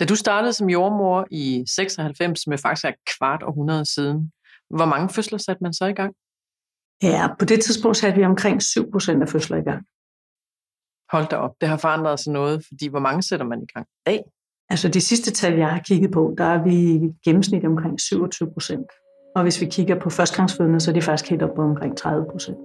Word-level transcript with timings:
Da 0.00 0.04
du 0.04 0.16
startede 0.16 0.52
som 0.52 0.70
jordmor 0.70 1.26
i 1.30 1.64
96, 1.66 2.40
som 2.42 2.58
faktisk 2.58 2.84
er 2.84 2.92
kvart 3.18 3.42
århundrede 3.42 3.94
siden, 3.94 4.32
hvor 4.70 4.84
mange 4.84 5.08
fødsler 5.08 5.38
satte 5.38 5.62
man 5.62 5.72
så 5.72 5.86
i 5.86 5.92
gang? 5.92 6.14
Ja, 7.02 7.28
på 7.38 7.44
det 7.44 7.60
tidspunkt 7.60 7.96
satte 7.96 8.18
vi 8.18 8.24
omkring 8.24 8.62
7 8.62 8.90
procent 8.92 9.22
af 9.22 9.28
fødsler 9.28 9.56
i 9.56 9.62
gang. 9.62 9.86
Hold 11.12 11.26
da 11.28 11.36
op, 11.36 11.54
det 11.60 11.68
har 11.68 11.76
forandret 11.76 12.20
sig 12.20 12.32
noget, 12.32 12.64
fordi 12.68 12.88
hvor 12.88 12.98
mange 12.98 13.22
sætter 13.22 13.46
man 13.46 13.62
i 13.62 13.66
gang 13.74 13.86
i 13.86 14.02
dag? 14.06 14.24
Altså 14.68 14.88
de 14.88 15.00
sidste 15.00 15.30
tal, 15.30 15.58
jeg 15.58 15.70
har 15.70 15.80
kigget 15.80 16.10
på, 16.12 16.34
der 16.38 16.44
er 16.44 16.62
vi 16.64 16.74
i 16.74 17.12
gennemsnit 17.24 17.64
omkring 17.64 18.00
27 18.00 18.52
procent. 18.52 18.86
Og 19.36 19.42
hvis 19.42 19.60
vi 19.60 19.66
kigger 19.66 20.00
på 20.00 20.10
førstgangsfødende, 20.10 20.80
så 20.80 20.90
er 20.90 20.92
det 20.92 21.04
faktisk 21.04 21.30
helt 21.30 21.42
op 21.42 21.54
på 21.56 21.62
omkring 21.62 21.96
30 21.96 22.26
procent. 22.30 22.58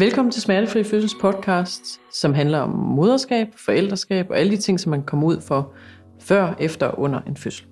Velkommen 0.00 0.32
til 0.32 0.42
Smertefri 0.42 0.84
Fødsels 0.84 1.14
podcast, 1.20 2.00
som 2.12 2.34
handler 2.34 2.58
om 2.58 2.70
moderskab, 2.70 3.48
forældreskab 3.56 4.30
og 4.30 4.38
alle 4.38 4.52
de 4.52 4.56
ting, 4.56 4.80
som 4.80 4.90
man 4.90 5.02
kommer 5.02 5.26
ud 5.26 5.40
for 5.40 5.74
før, 6.20 6.54
efter 6.60 6.86
og 6.86 6.98
under 6.98 7.20
en 7.20 7.36
fødsel. 7.36 7.66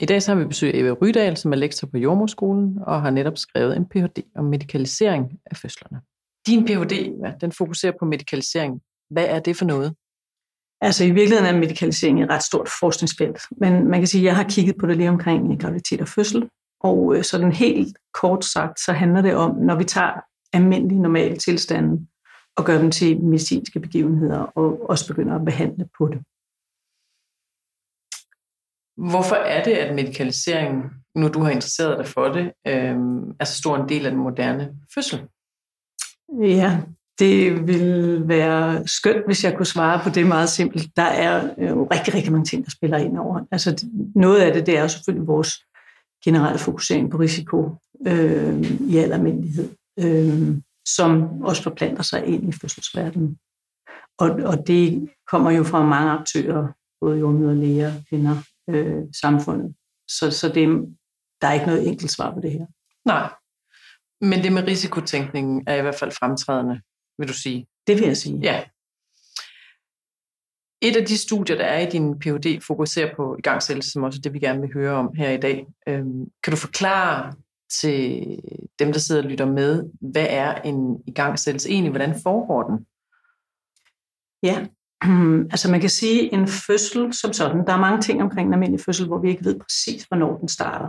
I 0.00 0.06
dag 0.06 0.22
så 0.22 0.32
har 0.32 0.38
vi 0.38 0.44
besøg 0.44 0.74
af 0.74 0.78
Eva 0.78 0.90
Rydal, 0.90 1.36
som 1.36 1.52
er 1.52 1.56
lektor 1.56 1.86
på 1.86 1.98
Jordmorskolen 1.98 2.78
og 2.86 3.02
har 3.02 3.10
netop 3.10 3.38
skrevet 3.38 3.76
en 3.76 3.88
Ph.D. 3.88 4.22
om 4.36 4.44
medikalisering 4.44 5.32
af 5.46 5.56
fødslerne. 5.56 6.00
Din 6.46 6.64
Ph.D. 6.64 6.92
Ja, 7.24 7.32
den 7.40 7.52
fokuserer 7.52 7.92
på 7.98 8.04
medikalisering. 8.04 8.80
Hvad 9.10 9.26
er 9.28 9.38
det 9.38 9.56
for 9.56 9.64
noget? 9.64 9.94
Altså 10.80 11.04
i 11.04 11.10
virkeligheden 11.10 11.54
er 11.54 11.58
medikalisering 11.58 12.22
et 12.22 12.30
ret 12.30 12.42
stort 12.42 12.68
forskningsfelt, 12.80 13.38
men 13.60 13.88
man 13.88 14.00
kan 14.00 14.06
sige, 14.06 14.20
at 14.20 14.26
jeg 14.26 14.36
har 14.36 14.44
kigget 14.48 14.76
på 14.80 14.86
det 14.86 14.96
lige 14.96 15.08
omkring 15.08 15.60
graviditet 15.60 16.00
og 16.00 16.08
fødsel, 16.08 16.48
og 16.80 17.16
øh, 17.16 17.24
sådan 17.24 17.52
helt 17.52 17.96
kort 18.20 18.44
sagt, 18.44 18.80
så 18.80 18.92
handler 18.92 19.22
det 19.22 19.34
om, 19.34 19.56
når 19.56 19.76
vi 19.76 19.84
tager 19.84 20.20
almindelige 20.54 21.02
normale 21.02 21.36
tilstande 21.36 22.06
og 22.56 22.64
gøre 22.64 22.82
dem 22.82 22.90
til 22.90 23.20
medicinske 23.20 23.80
begivenheder 23.80 24.38
og 24.38 24.90
også 24.90 25.06
begynder 25.06 25.34
at 25.34 25.44
behandle 25.44 25.88
på 25.98 26.08
det. 26.08 26.22
Hvorfor 29.10 29.34
er 29.34 29.64
det, 29.64 29.72
at 29.72 29.94
medikalisering, 29.94 30.84
nu 31.14 31.28
du 31.28 31.40
har 31.40 31.50
interesseret 31.50 31.98
dig 31.98 32.06
for 32.06 32.28
det, 32.28 32.52
øh, 32.66 32.96
er 33.40 33.44
så 33.44 33.56
stor 33.58 33.76
en 33.76 33.88
del 33.88 34.06
af 34.06 34.10
den 34.10 34.20
moderne 34.20 34.76
fødsel? 34.94 35.28
Ja, 36.40 36.80
det 37.18 37.66
vil 37.66 38.22
være 38.28 38.88
skønt, 38.88 39.26
hvis 39.26 39.44
jeg 39.44 39.56
kunne 39.56 39.66
svare 39.66 40.00
på 40.02 40.10
det 40.10 40.26
meget 40.26 40.48
simpelt. 40.48 40.96
Der 40.96 41.02
er 41.02 41.54
jo 41.70 41.88
rigtig, 41.92 42.14
rigtig 42.14 42.32
mange 42.32 42.44
ting, 42.44 42.64
der 42.64 42.70
spiller 42.70 42.98
ind 42.98 43.18
over. 43.18 43.40
Altså, 43.50 43.86
noget 44.14 44.40
af 44.40 44.52
det, 44.52 44.66
det 44.66 44.78
er 44.78 44.86
selvfølgelig 44.86 45.26
vores 45.26 45.64
generelle 46.24 46.58
fokusering 46.58 47.10
på 47.10 47.16
risiko 47.16 47.76
øh, 48.06 48.70
i 48.80 48.96
al 48.96 49.12
almindelighed 49.12 49.68
øh, 50.00 50.56
som 50.88 51.42
også 51.42 51.62
forplanter 51.62 52.02
sig 52.02 52.26
ind 52.26 52.48
i 52.48 52.52
fødselsverdenen. 52.52 53.38
Og, 54.18 54.30
og 54.30 54.66
det 54.66 55.08
kommer 55.30 55.50
jo 55.50 55.64
fra 55.64 55.86
mange 55.86 56.10
aktører, 56.10 56.68
både 57.00 57.18
jordmøder, 57.18 57.54
læger, 57.54 57.92
kvinder, 58.08 58.36
øh, 58.70 59.02
samfundet. 59.22 59.74
Så, 60.08 60.30
så 60.30 60.48
det, 60.48 60.68
der 61.40 61.48
er 61.48 61.52
ikke 61.52 61.66
noget 61.66 61.88
enkelt 61.88 62.10
svar 62.10 62.34
på 62.34 62.40
det 62.40 62.52
her. 62.52 62.66
Nej, 63.04 63.32
men 64.20 64.42
det 64.42 64.52
med 64.52 64.66
risikotænkningen 64.66 65.64
er 65.66 65.74
i 65.74 65.82
hvert 65.82 65.94
fald 65.94 66.10
fremtrædende, 66.10 66.80
vil 67.18 67.28
du 67.28 67.32
sige. 67.32 67.66
Det 67.86 67.96
vil 67.96 68.06
jeg 68.06 68.16
sige. 68.16 68.38
Ja. 68.42 68.64
Et 70.82 70.96
af 70.96 71.06
de 71.06 71.18
studier, 71.18 71.56
der 71.56 71.64
er 71.64 71.86
i 71.86 71.90
din 71.90 72.18
Ph.D., 72.18 72.60
fokuserer 72.60 73.16
på 73.16 73.36
igangsættelse, 73.38 73.90
som 73.90 74.02
også 74.02 74.18
er 74.18 74.22
det, 74.22 74.32
vi 74.32 74.38
gerne 74.38 74.60
vil 74.60 74.72
høre 74.72 74.94
om 74.94 75.14
her 75.14 75.30
i 75.30 75.36
dag. 75.36 75.66
Øhm, 75.88 76.24
kan 76.42 76.50
du 76.50 76.56
forklare 76.56 77.34
til 77.80 78.26
dem, 78.78 78.92
der 78.92 78.98
sidder 78.98 79.22
og 79.22 79.28
lytter 79.28 79.46
med, 79.46 79.90
hvad 80.00 80.26
er 80.28 80.54
en 80.54 81.02
igangsættelse 81.06 81.70
egentlig? 81.70 81.90
Hvordan 81.90 82.20
foregår 82.22 82.62
den? 82.62 82.86
Ja, 84.42 84.66
altså 85.52 85.70
man 85.70 85.80
kan 85.80 85.90
sige 85.90 86.32
en 86.32 86.48
fødsel 86.48 87.14
som 87.14 87.32
sådan. 87.32 87.66
Der 87.66 87.72
er 87.72 87.80
mange 87.80 88.02
ting 88.02 88.22
omkring 88.22 88.48
en 88.48 88.54
almindelig 88.54 88.84
fødsel, 88.84 89.06
hvor 89.06 89.18
vi 89.18 89.28
ikke 89.28 89.44
ved 89.44 89.60
præcis, 89.60 90.04
hvornår 90.04 90.38
den 90.38 90.48
starter. 90.48 90.88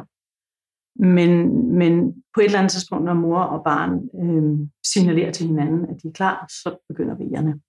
Men, 1.00 1.30
men 1.78 2.24
på 2.34 2.40
et 2.40 2.46
eller 2.46 2.60
andet 2.60 2.72
tidspunkt, 2.72 3.06
når 3.06 3.14
mor 3.14 3.40
og 3.40 3.64
barn 3.64 3.92
øh, 4.24 4.68
signalerer 4.86 5.32
til 5.32 5.48
hinanden, 5.48 5.82
at 5.90 6.04
de 6.04 6.08
er 6.08 6.12
klar, 6.12 6.46
så 6.50 6.78
begynder 6.90 7.16
vejerne. 7.16 7.60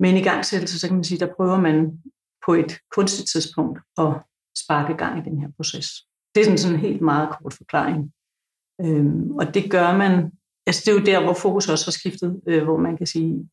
Men 0.00 0.16
i 0.16 0.22
gangsættelse, 0.22 0.80
så 0.80 0.86
kan 0.86 0.96
man 0.96 1.04
sige, 1.04 1.18
der 1.18 1.34
prøver 1.36 1.60
man 1.60 2.02
på 2.46 2.54
et 2.54 2.78
kunstigt 2.96 3.28
tidspunkt 3.30 3.80
at 3.98 4.12
sparke 4.64 4.94
gang 4.96 5.18
i 5.18 5.30
den 5.30 5.40
her 5.40 5.48
proces. 5.56 5.86
Det 6.34 6.40
er 6.40 6.44
sådan, 6.44 6.58
sådan 6.58 6.74
en 6.74 6.80
helt 6.80 7.02
meget 7.02 7.28
kort 7.30 7.54
forklaring. 7.54 8.12
Øhm, 8.80 9.30
og 9.30 9.54
det 9.54 9.70
gør 9.70 9.96
man, 9.96 10.32
altså 10.66 10.82
det 10.84 10.88
er 10.88 11.00
jo 11.00 11.04
der, 11.04 11.24
hvor 11.24 11.34
fokus 11.34 11.68
også 11.68 11.86
har 11.86 11.92
skiftet, 11.92 12.40
øh, 12.46 12.64
hvor 12.64 12.76
man 12.76 12.96
kan 12.96 13.06
sige, 13.06 13.48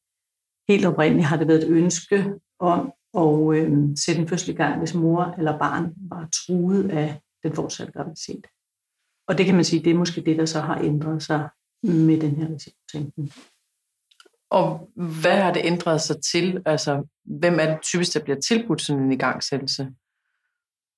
helt 0.70 0.86
oprindeligt 0.86 1.28
har 1.28 1.38
det 1.38 1.48
været 1.48 1.64
et 1.64 1.70
ønske 1.70 2.34
om 2.60 2.94
at 3.18 3.58
øh, 3.58 3.72
sætte 4.06 4.22
en 4.22 4.28
fødsel 4.28 4.50
i 4.50 4.58
gang, 4.58 4.80
hvis 4.80 4.94
mor 4.94 5.36
eller 5.38 5.60
barn 5.60 5.94
var 6.10 6.30
truet 6.34 6.92
af 6.92 7.22
den 7.44 7.56
fortsatte 7.56 7.94
graviditet. 7.94 8.48
Og 9.28 9.38
det 9.38 9.46
kan 9.46 9.56
man 9.56 9.64
sige, 9.64 9.84
det 9.84 9.92
er 9.92 9.98
måske 9.98 10.22
det, 10.22 10.38
der 10.38 10.46
så 10.46 10.60
har 10.60 10.80
ændret 10.80 11.24
sig 11.24 11.50
med 11.84 12.22
den 12.22 12.36
her 12.36 12.48
risikotænkning. 12.54 13.32
Og 14.50 14.92
hvad 14.96 15.42
har 15.42 15.54
det 15.54 15.62
ændret 15.66 16.02
sig 16.02 16.16
til? 16.32 16.62
Altså, 16.66 17.08
hvem 17.26 17.60
er 17.60 17.66
det 17.66 17.82
typisk, 17.82 18.14
der 18.14 18.24
bliver 18.24 18.40
tilbudt 18.40 18.82
sådan 18.82 19.04
en 19.04 19.12
igangsættelse? 19.12 19.88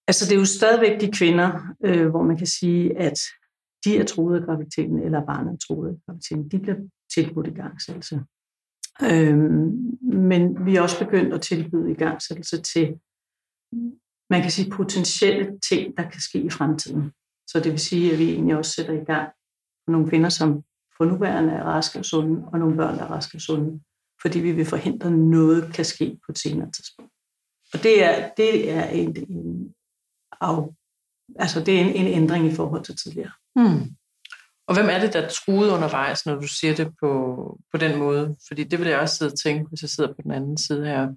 Altså, 0.08 0.26
det 0.26 0.36
er 0.36 0.40
jo 0.40 0.46
stadigvæk 0.46 1.02
de 1.02 1.12
kvinder, 1.12 1.76
øh, 1.86 2.08
hvor 2.10 2.24
man 2.24 2.38
kan 2.38 2.48
sige, 2.48 2.98
at 2.98 3.20
de 3.86 3.98
er 3.98 4.06
troet 4.06 4.40
af 4.40 4.46
graviditeten, 4.46 5.00
eller 5.00 5.26
barnet 5.26 5.54
er 5.54 5.58
troet 5.58 5.90
af 5.90 5.96
graviditeten. 6.06 6.50
De 6.50 6.60
bliver 6.60 6.76
tilbudt 7.14 7.48
i 7.48 7.52
gangsættelse. 7.52 8.22
Øhm, 9.04 9.98
men 10.02 10.66
vi 10.66 10.76
er 10.76 10.82
også 10.82 11.06
begyndt 11.06 11.34
at 11.34 11.42
tilbyde 11.42 11.92
i 11.92 11.96
til, 12.64 13.00
man 14.30 14.42
kan 14.42 14.52
sige, 14.52 14.72
potentielle 14.72 15.60
ting, 15.70 15.98
der 15.98 16.10
kan 16.10 16.22
ske 16.22 16.40
i 16.42 16.50
fremtiden. 16.50 17.12
Så 17.48 17.60
det 17.60 17.72
vil 17.72 17.80
sige, 17.80 18.14
at 18.14 18.20
vi 18.20 18.32
egentlig 18.32 18.58
også 18.58 18.72
sætter 18.72 18.94
i 18.94 19.04
gang 19.04 19.30
nogle 19.88 20.10
kvinder, 20.10 20.30
som 20.30 20.64
for 20.98 21.06
nuværende 21.06 21.54
er 21.54 21.64
raske 21.64 22.00
og 22.00 22.06
sunde, 22.06 22.48
og 22.48 22.60
nogle 22.60 22.78
børn, 22.78 22.98
der 22.98 23.04
er 23.04 23.12
raske 23.12 23.38
og 23.38 23.42
sunde, 23.42 23.82
fordi 24.22 24.40
vi 24.40 24.52
vil 24.52 24.66
forhindre, 24.66 25.08
at 25.08 25.14
noget 25.14 25.74
kan 25.74 25.86
ske 25.86 26.20
på 26.26 26.32
et 26.32 26.38
senere 26.38 26.72
tidspunkt. 26.72 27.12
Og 27.74 27.84
det 27.84 28.04
er, 28.04 28.30
det 28.38 28.72
er 28.72 28.86
en, 28.86 29.16
en, 29.30 29.74
af, 30.42 30.76
altså 31.40 31.60
det 31.60 31.76
er 31.76 31.82
en, 31.82 31.96
en 31.96 32.08
ændring 32.08 32.46
i 32.46 32.56
forhold 32.56 32.84
til 32.84 32.98
tidligere. 32.98 33.32
Hmm. 33.56 33.96
Og 34.68 34.76
hvem 34.76 34.90
er 34.90 35.00
det, 35.00 35.14
der 35.14 35.30
truede 35.30 35.74
undervejs, 35.74 36.26
når 36.26 36.36
du 36.36 36.48
siger 36.48 36.76
det 36.76 36.88
på, 37.00 37.12
på 37.72 37.78
den 37.78 38.00
måde? 38.00 38.36
Fordi 38.48 38.64
det 38.64 38.80
vil 38.80 38.88
jeg 38.88 39.00
også 39.00 39.16
sidde 39.16 39.32
og 39.32 39.40
tænke, 39.40 39.70
hvis 39.70 39.82
jeg 39.82 39.90
sidder 39.90 40.14
på 40.14 40.22
den 40.24 40.32
anden 40.32 40.58
side 40.58 40.86
her. 40.86 41.10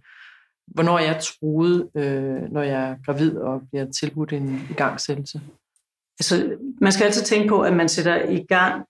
Hvornår 0.67 0.99
er 0.99 1.05
jeg 1.05 1.23
truet, 1.23 1.89
øh, 1.97 2.53
når 2.53 2.63
jeg 2.63 2.91
er 2.91 2.97
gravid 3.05 3.37
og 3.37 3.63
bliver 3.71 3.91
tilbudt 3.91 4.33
en 4.33 4.67
igangsættelse? 4.71 5.41
Altså, 6.21 6.57
man 6.81 6.93
skal 6.93 7.05
altid 7.05 7.23
tænke 7.23 7.49
på, 7.49 7.63
at 7.63 7.73
man 7.73 7.89
sætter 7.89 8.29
i 8.29 8.45
gang 8.49 8.85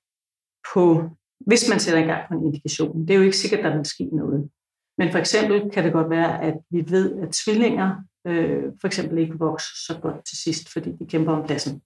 på, 0.74 1.10
hvis 1.46 1.68
man 1.68 1.80
sætter 1.80 2.00
i 2.02 2.06
gang 2.06 2.28
på 2.28 2.34
en 2.34 2.44
indikation. 2.44 3.00
Det 3.00 3.10
er 3.10 3.18
jo 3.18 3.22
ikke 3.22 3.36
sikkert, 3.36 3.60
at 3.60 3.64
der 3.64 3.76
vil 3.76 3.86
ske 3.86 4.04
noget. 4.04 4.50
Men 4.98 5.10
for 5.10 5.18
eksempel 5.18 5.70
kan 5.70 5.84
det 5.84 5.92
godt 5.92 6.10
være, 6.10 6.42
at 6.42 6.54
vi 6.70 6.84
ved, 6.88 7.18
at 7.22 7.30
tvillinger 7.30 7.96
øh, 8.26 8.64
for 8.80 8.86
eksempel 8.86 9.18
ikke 9.18 9.38
vokser 9.38 9.74
så 9.86 9.98
godt 10.02 10.26
til 10.26 10.38
sidst, 10.38 10.72
fordi 10.72 10.92
de 10.92 11.06
kæmper 11.06 11.32
om 11.32 11.46
pladsen. 11.46 11.82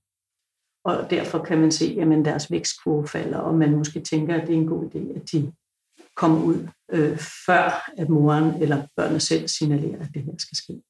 Og 0.85 1.11
derfor 1.11 1.39
kan 1.45 1.59
man 1.59 1.73
se, 1.73 1.99
at 2.01 2.25
deres 2.25 2.51
vækstkurve 2.51 3.09
falder, 3.09 3.39
og 3.39 3.55
man 3.55 3.77
måske 3.77 4.01
tænker, 4.01 4.35
at 4.35 4.47
det 4.47 4.55
er 4.55 4.59
en 4.59 4.67
god 4.67 4.85
idé, 4.85 5.17
at 5.17 5.33
de 5.33 5.53
kommer 6.17 6.43
ud, 6.43 6.69
øh, 6.93 7.19
før 7.47 7.91
at 7.97 8.09
moren 8.09 8.63
eller 8.63 8.87
børnene 8.97 9.21
selv 9.21 9.49
signalerer, 9.49 10.01
at 10.01 10.11
det 10.15 10.23
her 10.23 10.33
skal 10.39 10.57
ske. 10.57 10.83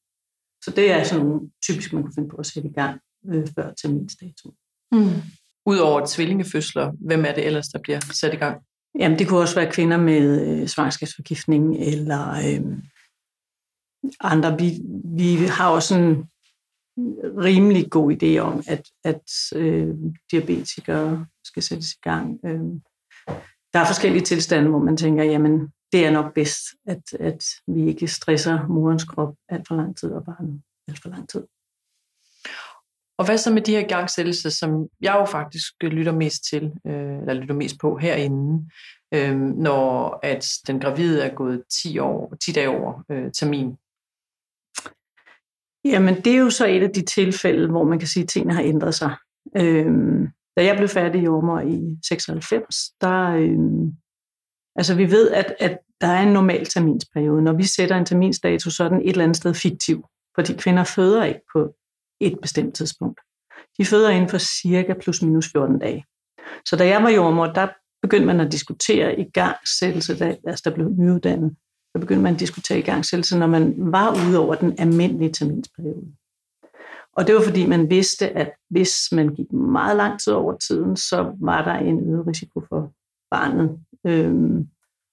Så 0.65 0.71
det 0.71 0.91
er 0.91 1.05
sådan 1.05 1.27
nogle 1.27 1.51
typisk, 1.63 1.93
man 1.93 2.03
kan 2.03 2.13
finde 2.15 2.29
på 2.29 2.37
at 2.37 2.47
sætte 2.47 2.69
i 2.69 2.73
gang 2.73 3.01
øh, 3.27 3.49
før 3.55 3.73
terminsdato. 3.73 4.55
Mm. 4.93 5.23
Udover 5.67 6.07
tvillingefødsler, 6.07 6.93
hvem 7.01 7.25
er 7.25 7.33
det 7.33 7.47
ellers, 7.47 7.69
der 7.69 7.79
bliver 7.79 8.01
sat 8.01 8.35
i 8.35 8.37
gang? 8.37 8.63
Jamen, 8.99 9.19
det 9.19 9.29
kunne 9.29 9.41
også 9.41 9.55
være 9.55 9.73
kvinder 9.73 9.97
med 9.97 10.49
øh, 10.49 10.69
svangerskabsforgiftning 10.69 11.77
eller 11.77 12.31
øh, 12.31 12.79
andre. 14.21 14.59
Vi, 14.59 14.81
vi 15.05 15.47
har 15.47 15.71
også 15.71 15.95
en 15.99 16.29
rimelig 17.45 17.91
god 17.91 18.13
idé 18.13 18.39
om, 18.39 18.63
at, 18.69 18.83
at 19.05 19.57
øh, 19.57 19.95
diabetikere 20.31 21.27
skal 21.45 21.63
sættes 21.63 21.93
i 21.93 21.99
gang. 22.03 22.41
Øh, 22.45 22.61
der 23.73 23.79
er 23.81 23.87
forskellige 23.87 24.25
tilstande, 24.25 24.71
hvor 24.71 24.79
man 24.79 24.97
tænker, 24.97 25.25
jamen, 25.25 25.73
det 25.93 26.07
er 26.07 26.11
nok 26.11 26.35
bedst, 26.35 26.61
at, 26.87 27.13
at 27.13 27.45
vi 27.67 27.87
ikke 27.87 28.09
stresser 28.09 28.67
morens 28.67 29.05
krop 29.05 29.35
alt 29.49 29.69
for 29.69 29.75
lang 29.75 29.97
tid 29.97 30.11
og 30.11 30.25
barnet 30.25 30.63
alt 30.89 31.03
for 31.03 31.09
lang 31.09 31.29
tid. 31.29 31.47
Og 33.21 33.27
hvad 33.27 33.39
så 33.39 33.51
med 33.51 33.63
de 33.63 33.73
her 33.73 33.87
gangsættelser, 33.89 34.51
som 34.51 34.89
jeg 35.01 35.17
jo 35.21 35.25
faktisk 35.25 35.73
lytter 35.83 36.13
mest 36.13 36.45
til, 36.51 36.65
øh, 36.87 37.19
eller 37.19 37.35
lytter 37.35 37.55
mest 37.55 37.77
på 37.81 37.97
herinde? 37.97 38.65
øh, 39.15 39.41
når 39.41 40.19
at 40.23 40.49
den 40.67 40.81
gravide 40.81 41.23
er 41.23 41.35
gået 41.35 41.63
10, 41.83 41.99
år, 41.99 42.35
10 42.45 42.53
dage 42.53 42.69
over 42.69 43.05
øh, 43.11 43.33
termin? 43.33 43.77
Jamen, 45.85 46.15
det 46.15 46.27
er 46.27 46.39
jo 46.39 46.51
så 46.51 46.67
et 46.67 46.83
af 46.83 46.91
de 46.91 47.05
tilfælde, 47.05 47.71
hvor 47.71 47.85
man 47.85 47.99
kan 47.99 48.09
sige, 48.09 48.23
at 48.23 48.29
tingene 48.29 48.55
har 48.55 48.63
ændret 48.63 48.95
sig. 48.95 49.17
Øh, 49.57 50.29
da 50.57 50.65
jeg 50.65 50.77
blev 50.77 50.89
færdig 50.89 51.23
i 51.23 51.29
Ormer 51.29 51.61
i 51.61 51.99
96, 52.09 52.77
der, 53.01 53.31
øh, 53.31 53.93
altså 54.77 54.95
vi 54.95 55.11
ved, 55.11 55.31
at, 55.31 55.55
at 55.59 55.79
der 56.01 56.07
er 56.07 56.23
en 56.23 56.33
normal 56.33 56.67
terminsperiode. 56.67 57.43
Når 57.43 57.53
vi 57.53 57.65
sætter 57.65 57.97
en 57.97 58.07
terminsdato, 58.07 58.71
så 58.71 58.85
er 58.85 58.89
den 58.89 59.01
et 59.01 59.09
eller 59.09 59.25
andet 59.25 59.37
sted 59.37 59.55
fiktiv, 59.55 60.05
fordi 60.35 60.53
kvinder 60.53 60.85
føder 60.85 61.25
ikke 61.25 61.41
på 61.53 61.75
et 62.21 62.39
bestemt 62.43 62.75
tidspunkt. 62.75 63.21
De 63.79 63.85
føder 63.85 64.11
inden 64.11 64.29
for 64.29 64.39
cirka 64.39 64.95
plus 65.01 65.23
minus 65.23 65.53
14 65.53 65.79
dage. 65.79 66.05
Så 66.67 66.77
da 66.77 66.87
jeg 66.87 67.03
var 67.03 67.11
jordmor, 67.11 67.47
der 67.47 67.69
begyndte 68.03 68.27
man 68.27 68.41
at 68.41 68.53
diskutere 68.53 69.21
i 69.21 69.25
gangsættelse, 69.25 70.19
da 70.19 70.37
altså 70.47 70.63
der 70.65 70.75
blev 70.75 70.89
nyuddannet, 70.99 71.57
der 71.95 72.01
begyndte 72.01 72.23
man 72.23 72.35
at 72.35 72.41
diskutere 72.41 72.79
i 72.79 72.83
gangsættelse, 72.83 73.39
når 73.39 73.47
man 73.47 73.75
var 73.77 74.27
ude 74.27 74.39
over 74.39 74.55
den 74.55 74.75
almindelige 74.79 75.33
terminsperiode. 75.33 76.07
Og 77.13 77.27
det 77.27 77.35
var 77.35 77.43
fordi, 77.45 77.67
man 77.67 77.91
vidste, 77.91 78.29
at 78.29 78.53
hvis 78.71 78.93
man 79.13 79.35
gik 79.35 79.53
meget 79.53 79.97
lang 79.97 80.21
tid 80.21 80.33
over 80.33 80.57
tiden, 80.57 80.97
så 80.97 81.37
var 81.41 81.65
der 81.65 81.75
en 81.75 82.11
øget 82.11 82.27
risiko 82.27 82.61
for 82.69 82.93
barnet. 83.31 83.79
Øhm, 84.07 84.69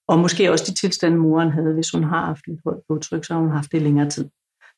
og 0.08 0.18
måske 0.18 0.50
også 0.50 0.64
de 0.68 0.74
tilstande, 0.74 1.16
moren 1.16 1.50
havde, 1.50 1.74
hvis 1.74 1.90
hun 1.90 2.04
har 2.04 2.26
haft 2.26 2.46
lidt 2.46 2.60
højt 2.64 2.80
blodtryk, 2.88 3.24
så 3.24 3.34
har 3.34 3.40
hun 3.40 3.50
haft 3.50 3.72
det 3.72 3.82
længere 3.82 4.10
tid. 4.10 4.28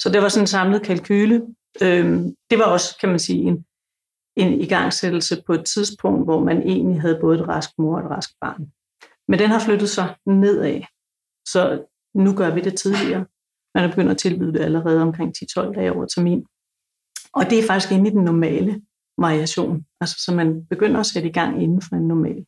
Så 0.03 0.09
det 0.13 0.23
var 0.23 0.29
sådan 0.29 0.43
en 0.43 0.47
samlet 0.47 0.83
kalkyle. 0.83 1.47
Øhm, 1.83 2.35
det 2.51 2.59
var 2.59 2.65
også, 2.65 2.97
kan 3.01 3.09
man 3.09 3.19
sige, 3.19 3.43
en, 3.43 3.65
en 4.37 4.61
igangsættelse 4.61 5.43
på 5.47 5.53
et 5.53 5.65
tidspunkt, 5.75 6.25
hvor 6.27 6.45
man 6.45 6.63
egentlig 6.63 7.01
havde 7.01 7.19
både 7.21 7.39
et 7.39 7.49
rask 7.49 7.71
mor 7.79 7.99
og 7.99 8.05
et 8.05 8.11
rask 8.11 8.31
barn. 8.41 8.73
Men 9.29 9.39
den 9.39 9.51
har 9.51 9.61
flyttet 9.67 9.91
sig 9.91 10.17
nedad. 10.27 10.81
Så 11.47 11.85
nu 12.15 12.37
gør 12.37 12.55
vi 12.55 12.61
det 12.61 12.79
tidligere. 12.79 13.27
Man 13.75 13.85
er 13.85 13.89
begyndt 13.89 14.11
at 14.11 14.19
tilbyde 14.19 14.53
det 14.53 14.61
allerede 14.61 15.03
omkring 15.03 15.35
10-12 15.59 15.73
dage 15.73 15.93
over 15.93 16.07
termin. 16.07 16.47
Og 17.33 17.51
det 17.51 17.59
er 17.59 17.67
faktisk 17.67 17.93
inde 17.93 18.11
i 18.11 18.13
den 18.13 18.25
normale 18.25 18.83
variation. 19.19 19.87
Altså, 20.01 20.17
så 20.25 20.35
man 20.35 20.67
begynder 20.67 21.01
at 21.01 21.07
sætte 21.07 21.29
i 21.29 21.33
gang 21.33 21.63
inden 21.63 21.83
for 21.83 21.97
en 21.97 22.09
normal 22.09 22.47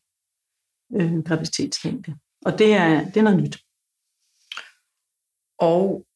øh, 0.96 1.24
graviditetslængde. 1.24 2.16
Og 2.44 2.58
det 2.58 2.74
er, 2.74 3.04
det 3.04 3.16
er 3.16 3.22
noget 3.22 3.42
nyt. 3.42 3.56
Og 5.58 6.06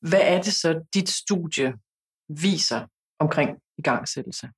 hvad 0.00 0.20
er 0.22 0.42
det 0.42 0.52
så, 0.52 0.80
dit 0.94 1.08
studie 1.08 1.74
viser 2.28 2.86
omkring 3.18 3.58
igangsættelse? 3.78 4.48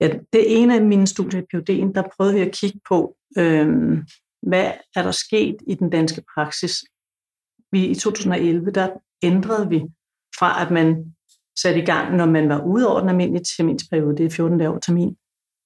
Ja, 0.00 0.08
det 0.32 0.40
er 0.40 0.62
en 0.62 0.70
af 0.70 0.82
mine 0.82 1.06
studier 1.06 1.40
i 1.40 1.44
PUD'en, 1.54 1.92
der 1.92 2.02
prøvede 2.16 2.34
vi 2.34 2.40
at 2.40 2.54
kigge 2.54 2.80
på, 2.88 3.16
øh, 3.38 3.98
hvad 4.42 4.72
er 4.96 5.02
der 5.02 5.10
sket 5.10 5.56
i 5.66 5.74
den 5.74 5.90
danske 5.90 6.22
praksis. 6.34 6.84
Vi, 7.72 7.86
I 7.86 7.94
2011, 7.94 8.70
der 8.70 8.88
ændrede 9.22 9.68
vi 9.68 9.84
fra, 10.38 10.62
at 10.66 10.70
man 10.70 11.16
satte 11.58 11.82
i 11.82 11.84
gang, 11.84 12.16
når 12.16 12.26
man 12.26 12.48
var 12.48 12.64
ude 12.64 12.88
over 12.90 13.00
den 13.00 13.08
almindelige 13.08 13.44
terminsperiode, 13.44 14.16
det 14.16 14.26
er 14.26 14.30
14 14.30 14.58
dage 14.58 14.70
over 14.70 14.78
termin, 14.78 15.16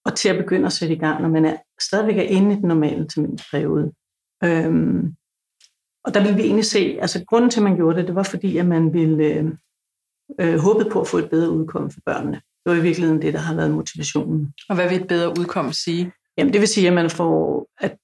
og 0.05 0.17
til 0.17 0.29
at 0.29 0.37
begynde 0.37 0.67
at 0.67 0.73
sætte 0.73 0.95
i 0.95 0.99
gang, 0.99 1.23
når 1.23 1.29
man 1.29 1.45
er 1.45 1.57
stadigvæk 1.81 2.19
er 2.19 2.23
inde 2.23 2.53
i 2.53 2.57
den 2.57 2.69
normale 2.69 3.09
terminsperiode. 3.09 3.93
Øhm, 4.45 5.17
og 6.05 6.15
der 6.15 6.21
ville 6.21 6.37
vi 6.37 6.43
egentlig 6.43 6.65
se, 6.65 6.99
altså 7.01 7.25
grunden 7.25 7.51
til, 7.51 7.61
at 7.61 7.65
man 7.65 7.77
gjorde 7.77 7.99
det, 7.99 8.07
det 8.07 8.15
var 8.15 8.23
fordi, 8.23 8.59
at 8.59 8.67
man 8.67 8.93
ville 8.93 9.25
øh, 9.25 9.45
øh, 10.41 10.59
håbe 10.59 10.91
på 10.93 11.01
at 11.01 11.09
få 11.09 11.19
et 11.19 11.31
bedre 11.31 11.51
udkomme 11.51 11.91
for 11.91 12.01
børnene. 12.07 12.37
Det 12.37 12.73
var 12.73 12.75
i 12.75 12.83
virkeligheden 12.83 13.23
det, 13.23 13.35
der 13.35 13.41
har 13.41 13.55
været 13.55 13.71
motivationen. 13.71 14.55
Og 14.69 14.75
hvad 14.75 14.89
vil 14.89 15.01
et 15.01 15.09
bedre 15.09 15.31
udkomme 15.31 15.73
sige? 15.73 16.13
Jamen 16.39 16.53
det 16.53 16.61
vil 16.61 16.69
sige, 16.69 16.89
at 16.89 16.93
man 16.93 17.11
får, 17.11 17.69
at 17.79 17.97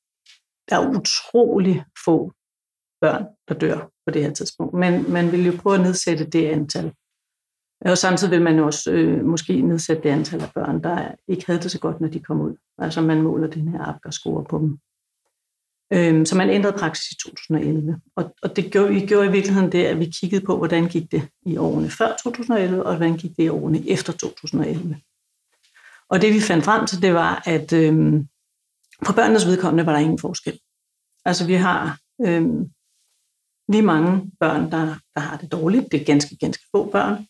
der 0.70 0.76
er 0.76 0.88
utrolig 0.88 1.84
få 2.04 2.32
børn, 3.00 3.25
der 3.48 3.54
dør 3.54 3.90
på 4.06 4.10
det 4.10 4.22
her 4.22 4.32
tidspunkt. 4.32 4.75
Men 4.75 5.12
man 5.12 5.32
vil 5.32 5.46
jo 5.46 5.52
prøve 5.62 5.75
at 5.75 5.82
nedsætte 5.82 6.25
det 6.25 6.46
antal. 6.46 6.93
Og 7.81 7.98
samtidig 7.98 8.31
vil 8.31 8.43
man 8.43 8.58
også 8.58 8.93
øh, 8.93 9.25
måske 9.25 9.60
nedsætte 9.60 10.02
det 10.02 10.08
antal 10.08 10.43
af 10.43 10.52
børn, 10.54 10.82
der 10.82 11.14
ikke 11.28 11.46
havde 11.46 11.60
det 11.60 11.70
så 11.70 11.81
godt, 11.81 12.00
når 12.00 12.08
de 12.08 12.20
kom 12.20 12.40
ud. 12.40 12.56
Altså 12.78 13.00
man 13.00 13.22
måler 13.22 13.50
den 13.50 13.69
her 13.69 13.81
Apgar-score 13.84 14.44
på 14.44 14.58
dem. 14.58 14.78
Øhm, 15.92 16.24
så 16.24 16.36
man 16.36 16.50
ændrede 16.50 16.78
praksis 16.78 17.10
i 17.10 17.16
2011. 17.16 18.00
Og, 18.16 18.34
og 18.42 18.56
det 18.56 18.72
gjorde, 18.72 18.94
vi 18.94 19.06
gjorde 19.06 19.28
i 19.28 19.32
virkeligheden 19.32 19.72
det, 19.72 19.84
at 19.84 19.98
vi 19.98 20.12
kiggede 20.20 20.44
på, 20.46 20.56
hvordan 20.56 20.88
gik 20.88 21.12
det 21.12 21.28
i 21.46 21.56
årene 21.56 21.90
før 21.90 22.16
2011, 22.22 22.86
og 22.86 22.96
hvordan 22.96 23.16
gik 23.16 23.36
det 23.36 23.42
i 23.42 23.48
årene 23.48 23.88
efter 23.88 24.12
2011. 24.12 25.00
Og 26.08 26.22
det 26.22 26.34
vi 26.34 26.40
fandt 26.40 26.64
frem 26.64 26.86
til, 26.86 27.02
det 27.02 27.14
var, 27.14 27.42
at 27.46 27.72
øhm, 27.72 28.28
på 29.06 29.12
børnenes 29.12 29.46
vedkommende 29.46 29.86
var 29.86 29.92
der 29.92 29.98
ingen 29.98 30.18
forskel. 30.18 30.58
Altså 31.24 31.46
vi 31.46 31.54
har 31.54 31.98
øhm, 32.26 32.70
lige 33.68 33.82
mange 33.82 34.30
børn, 34.40 34.70
der, 34.70 34.94
der 35.14 35.20
har 35.20 35.36
det 35.36 35.52
dårligt. 35.52 35.92
Det 35.92 36.00
er 36.00 36.04
ganske, 36.04 36.36
ganske 36.36 36.64
få 36.74 36.90
børn. 36.90 37.26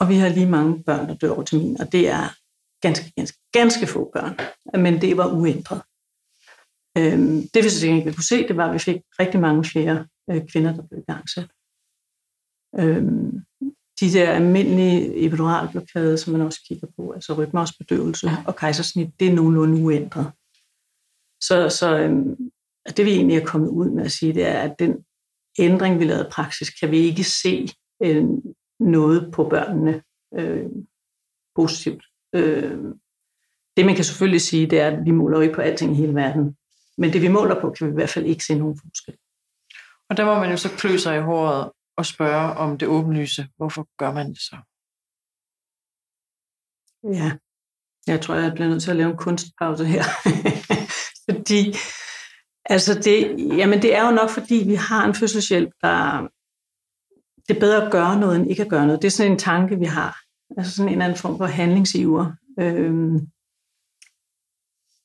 Og 0.00 0.08
vi 0.08 0.14
har 0.14 0.28
lige 0.28 0.48
mange 0.48 0.82
børn, 0.82 1.08
der 1.08 1.14
dør 1.14 1.30
over 1.30 1.42
termin, 1.42 1.80
og 1.80 1.92
det 1.92 2.08
er 2.08 2.34
ganske, 2.80 3.12
ganske, 3.16 3.38
ganske 3.52 3.86
få 3.86 4.10
børn. 4.12 4.38
Men 4.82 5.00
det 5.00 5.16
var 5.16 5.32
uændret. 5.32 5.82
Øhm, 6.98 7.48
det 7.54 7.64
vi 7.64 7.68
så 7.68 7.86
ikke 7.86 8.12
kunne 8.12 8.24
se, 8.24 8.48
det 8.48 8.56
var, 8.56 8.66
at 8.68 8.74
vi 8.74 8.78
fik 8.78 9.00
rigtig 9.20 9.40
mange 9.40 9.64
flere 9.64 10.06
øh, 10.30 10.48
kvinder, 10.48 10.74
der 10.76 10.86
blev 10.86 11.00
igangsat. 11.08 11.48
Øhm, 12.80 13.32
de 14.00 14.12
der 14.12 14.32
almindelige 14.32 15.26
epiduralblokade, 15.26 16.18
som 16.18 16.32
man 16.32 16.42
også 16.42 16.60
kigger 16.68 16.86
på, 16.96 17.10
altså 17.10 17.34
rytmeafsbedøvelse 17.34 18.28
og 18.46 18.56
kejsersnit, 18.56 19.20
det 19.20 19.28
er 19.28 19.34
nogenlunde 19.34 19.82
uændret. 19.82 20.32
Så, 21.40 21.68
så 21.78 21.98
øhm, 21.98 22.50
det 22.96 23.04
vi 23.06 23.10
egentlig 23.10 23.36
er 23.36 23.46
kommet 23.46 23.68
ud 23.68 23.90
med 23.90 24.04
at 24.04 24.12
sige, 24.12 24.34
det 24.34 24.46
er, 24.46 24.60
at 24.60 24.78
den 24.78 25.04
ændring, 25.58 25.98
vi 25.98 26.04
lavede 26.04 26.26
i 26.26 26.30
praksis, 26.32 26.70
kan 26.70 26.90
vi 26.90 26.98
ikke 26.98 27.24
se 27.24 27.68
øh, 28.02 28.24
noget 28.80 29.32
på 29.34 29.48
børnene 29.48 30.02
øh, 30.34 30.66
positivt. 31.54 32.04
Øh, 32.34 32.78
det 33.76 33.86
man 33.86 33.94
kan 33.94 34.04
selvfølgelig 34.04 34.40
sige, 34.40 34.66
det 34.66 34.80
er, 34.80 34.90
at 34.90 35.04
vi 35.04 35.10
måler 35.10 35.36
jo 35.38 35.42
ikke 35.42 35.54
på 35.54 35.60
alting 35.60 35.92
i 35.92 35.96
hele 35.96 36.14
verden. 36.14 36.56
Men 36.98 37.12
det 37.12 37.22
vi 37.22 37.28
måler 37.28 37.60
på, 37.60 37.70
kan 37.70 37.86
vi 37.86 37.90
i 37.92 37.94
hvert 37.94 38.10
fald 38.10 38.26
ikke 38.26 38.44
se 38.44 38.54
nogen 38.54 38.78
forskel. 38.78 39.16
Og 40.10 40.16
der 40.16 40.24
må 40.24 40.34
man 40.34 40.50
jo 40.50 40.56
så 40.56 40.68
klø 40.78 40.96
sig 40.96 41.16
i 41.16 41.20
håret 41.20 41.72
og 41.96 42.06
spørge 42.06 42.54
om 42.54 42.78
det 42.78 42.88
åbenlyse. 42.88 43.48
Hvorfor 43.56 43.88
gør 43.96 44.12
man 44.12 44.28
det 44.28 44.38
så? 44.38 44.56
Ja, 47.04 47.32
jeg 48.06 48.20
tror, 48.20 48.34
jeg 48.34 48.52
bliver 48.54 48.68
nødt 48.68 48.82
til 48.82 48.90
at 48.90 48.96
lave 48.96 49.10
en 49.10 49.16
kunstpause 49.16 49.84
her. 49.84 50.04
fordi, 51.30 51.74
altså 52.64 52.94
det, 52.94 53.36
jamen 53.58 53.82
det 53.82 53.94
er 53.94 54.06
jo 54.06 54.14
nok, 54.14 54.30
fordi 54.30 54.54
vi 54.66 54.74
har 54.74 55.06
en 55.06 55.14
fødselshjælp, 55.14 55.72
der 55.82 56.28
det 57.48 57.56
er 57.56 57.60
bedre 57.60 57.86
at 57.86 57.92
gøre 57.92 58.20
noget, 58.20 58.36
end 58.36 58.50
ikke 58.50 58.62
at 58.62 58.68
gøre 58.68 58.86
noget. 58.86 59.02
Det 59.02 59.08
er 59.08 59.16
sådan 59.18 59.32
en 59.32 59.38
tanke, 59.38 59.78
vi 59.78 59.84
har. 59.84 60.20
Altså 60.56 60.72
sådan 60.72 60.88
en 60.88 60.92
eller 60.92 61.04
anden 61.04 61.18
form 61.18 61.38
for 61.38 61.46
handlingsiver. 61.46 62.32
Øhm, 62.60 63.18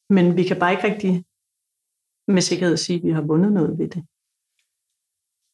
men 0.10 0.38
vi 0.38 0.44
kan 0.44 0.60
bare 0.60 0.72
ikke 0.72 0.84
rigtig 0.84 1.26
med 2.28 2.42
sikkerhed 2.42 2.78
sige, 2.78 2.98
at 2.98 3.04
vi 3.04 3.12
har 3.12 3.22
vundet 3.22 3.52
noget 3.52 3.78
ved 3.78 3.90
det. 3.90 4.04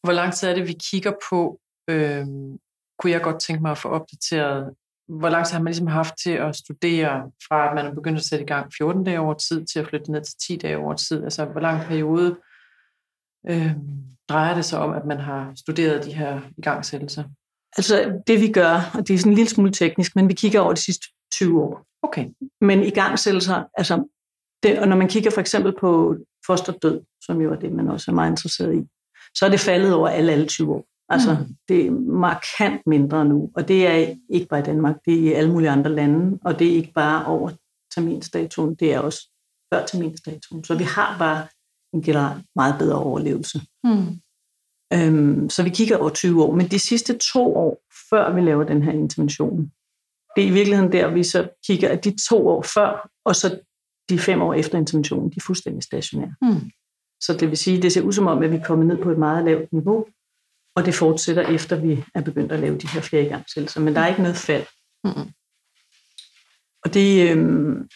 Hvor 0.03 0.13
lang 0.13 0.33
tid 0.33 0.47
er 0.47 0.55
det, 0.55 0.67
vi 0.67 0.75
kigger 0.91 1.11
på? 1.29 1.59
Øhm, 1.89 2.57
kunne 2.99 3.11
jeg 3.11 3.21
godt 3.21 3.39
tænke 3.39 3.61
mig 3.61 3.71
at 3.71 3.77
få 3.77 3.89
opdateret, 3.89 4.73
hvor 5.07 5.29
lang 5.29 5.45
tid 5.45 5.53
har 5.53 5.63
man 5.63 5.71
ligesom 5.71 5.87
haft 5.87 6.13
til 6.23 6.31
at 6.31 6.55
studere, 6.55 7.31
fra 7.47 7.69
at 7.69 7.75
man 7.75 7.85
er 7.85 7.93
begyndt 7.93 8.19
at 8.19 8.25
sætte 8.25 8.43
i 8.43 8.47
gang 8.47 8.71
14 8.77 9.03
dage 9.03 9.19
over 9.19 9.33
tid, 9.33 9.65
til 9.65 9.79
at 9.79 9.87
flytte 9.87 10.11
ned 10.11 10.21
til 10.21 10.35
10 10.47 10.57
dage 10.57 10.77
over 10.77 10.93
tid? 10.93 11.23
Altså, 11.23 11.45
hvor 11.45 11.61
lang 11.61 11.85
periode 11.85 12.37
øhm, 13.49 14.03
drejer 14.29 14.55
det 14.55 14.65
sig 14.65 14.79
om, 14.79 14.93
at 14.93 15.05
man 15.05 15.19
har 15.19 15.51
studeret 15.55 16.05
de 16.05 16.13
her 16.13 16.41
igangsættelser? 16.57 17.23
Altså, 17.77 18.21
det 18.27 18.41
vi 18.41 18.51
gør, 18.51 18.91
og 18.93 19.07
det 19.07 19.13
er 19.13 19.17
sådan 19.17 19.31
en 19.31 19.35
lille 19.35 19.49
smule 19.49 19.71
teknisk, 19.71 20.15
men 20.15 20.29
vi 20.29 20.33
kigger 20.33 20.59
over 20.59 20.73
de 20.73 20.81
sidste 20.81 21.07
20 21.31 21.61
år. 21.61 21.85
Okay. 22.01 22.25
Men 22.61 22.83
igangsættelser, 22.83 23.63
altså, 23.73 24.07
det, 24.63 24.79
og 24.79 24.87
når 24.87 24.95
man 24.95 25.07
kigger 25.07 25.31
for 25.31 25.41
eksempel 25.41 25.73
på 25.79 26.15
fosterdød, 26.47 27.01
som 27.21 27.41
jo 27.41 27.51
er 27.51 27.55
det, 27.55 27.71
man 27.71 27.87
også 27.87 28.11
er 28.11 28.15
meget 28.15 28.31
interesseret 28.31 28.75
i, 28.75 28.87
så 29.35 29.45
er 29.45 29.49
det 29.49 29.59
faldet 29.59 29.93
over 29.93 30.07
alle, 30.07 30.31
alle 30.31 30.47
20 30.47 30.73
år. 30.73 30.85
Altså, 31.09 31.33
mm. 31.33 31.55
det 31.67 31.85
er 31.85 31.91
markant 32.11 32.81
mindre 32.87 33.25
nu, 33.25 33.51
og 33.55 33.67
det 33.67 33.87
er 33.87 34.15
ikke 34.29 34.47
bare 34.47 34.59
i 34.59 34.63
Danmark, 34.63 34.95
det 35.05 35.13
er 35.13 35.21
i 35.21 35.33
alle 35.33 35.51
mulige 35.51 35.69
andre 35.69 35.95
lande, 35.95 36.39
og 36.45 36.59
det 36.59 36.67
er 36.67 36.75
ikke 36.75 36.93
bare 36.93 37.25
over 37.25 37.51
terminstatuen, 37.95 38.75
det 38.75 38.93
er 38.93 38.99
også 38.99 39.29
før 39.73 39.85
terminstatuen. 39.85 40.63
Så 40.63 40.77
vi 40.77 40.83
har 40.83 41.17
bare 41.17 41.47
en 41.93 42.01
generelt 42.01 42.45
meget 42.55 42.75
bedre 42.79 42.99
overlevelse. 42.99 43.61
Mm. 43.83 44.19
Øhm, 44.93 45.49
så 45.49 45.63
vi 45.63 45.69
kigger 45.69 45.97
over 45.97 46.09
20 46.09 46.43
år, 46.43 46.55
men 46.55 46.67
de 46.67 46.79
sidste 46.79 47.17
to 47.33 47.55
år, 47.55 47.81
før 48.09 48.33
vi 48.33 48.41
laver 48.41 48.63
den 48.63 48.83
her 48.83 48.91
intervention, 48.91 49.71
det 50.35 50.43
er 50.43 50.47
i 50.47 50.53
virkeligheden 50.53 50.91
der, 50.91 51.13
vi 51.13 51.23
så 51.23 51.49
kigger, 51.67 51.89
at 51.89 52.03
de 52.03 52.15
to 52.29 52.47
år 52.47 52.61
før, 52.61 53.09
og 53.25 53.35
så 53.35 53.59
de 54.09 54.19
fem 54.19 54.41
år 54.41 54.53
efter 54.53 54.77
interventionen, 54.77 55.29
de 55.29 55.35
er 55.37 55.45
fuldstændig 55.45 55.83
stationære. 55.83 56.35
Mm. 56.41 56.71
Så 57.21 57.33
det 57.33 57.49
vil 57.49 57.57
sige, 57.57 57.81
det 57.81 57.91
ser 57.91 58.01
ud 58.01 58.13
som 58.13 58.27
om, 58.27 58.43
at 58.43 58.51
vi 58.51 58.55
er 58.55 58.63
kommet 58.63 58.87
ned 58.87 58.97
på 58.97 59.11
et 59.11 59.17
meget 59.17 59.45
lavt 59.45 59.73
niveau, 59.73 60.05
og 60.75 60.85
det 60.85 60.95
fortsætter 60.95 61.47
efter, 61.47 61.75
vi 61.75 62.03
er 62.15 62.21
begyndt 62.21 62.51
at 62.51 62.59
lave 62.59 62.77
de 62.77 62.87
her 62.87 63.01
flere 63.01 63.23
igangsættelser. 63.23 63.81
Men 63.81 63.95
der 63.95 64.01
er 64.01 64.07
ikke 64.07 64.21
noget 64.21 64.37
fald. 64.37 64.65
Mm. 65.03 65.31
Og 66.83 66.93
det, 66.93 67.31
øhm, 67.31 67.87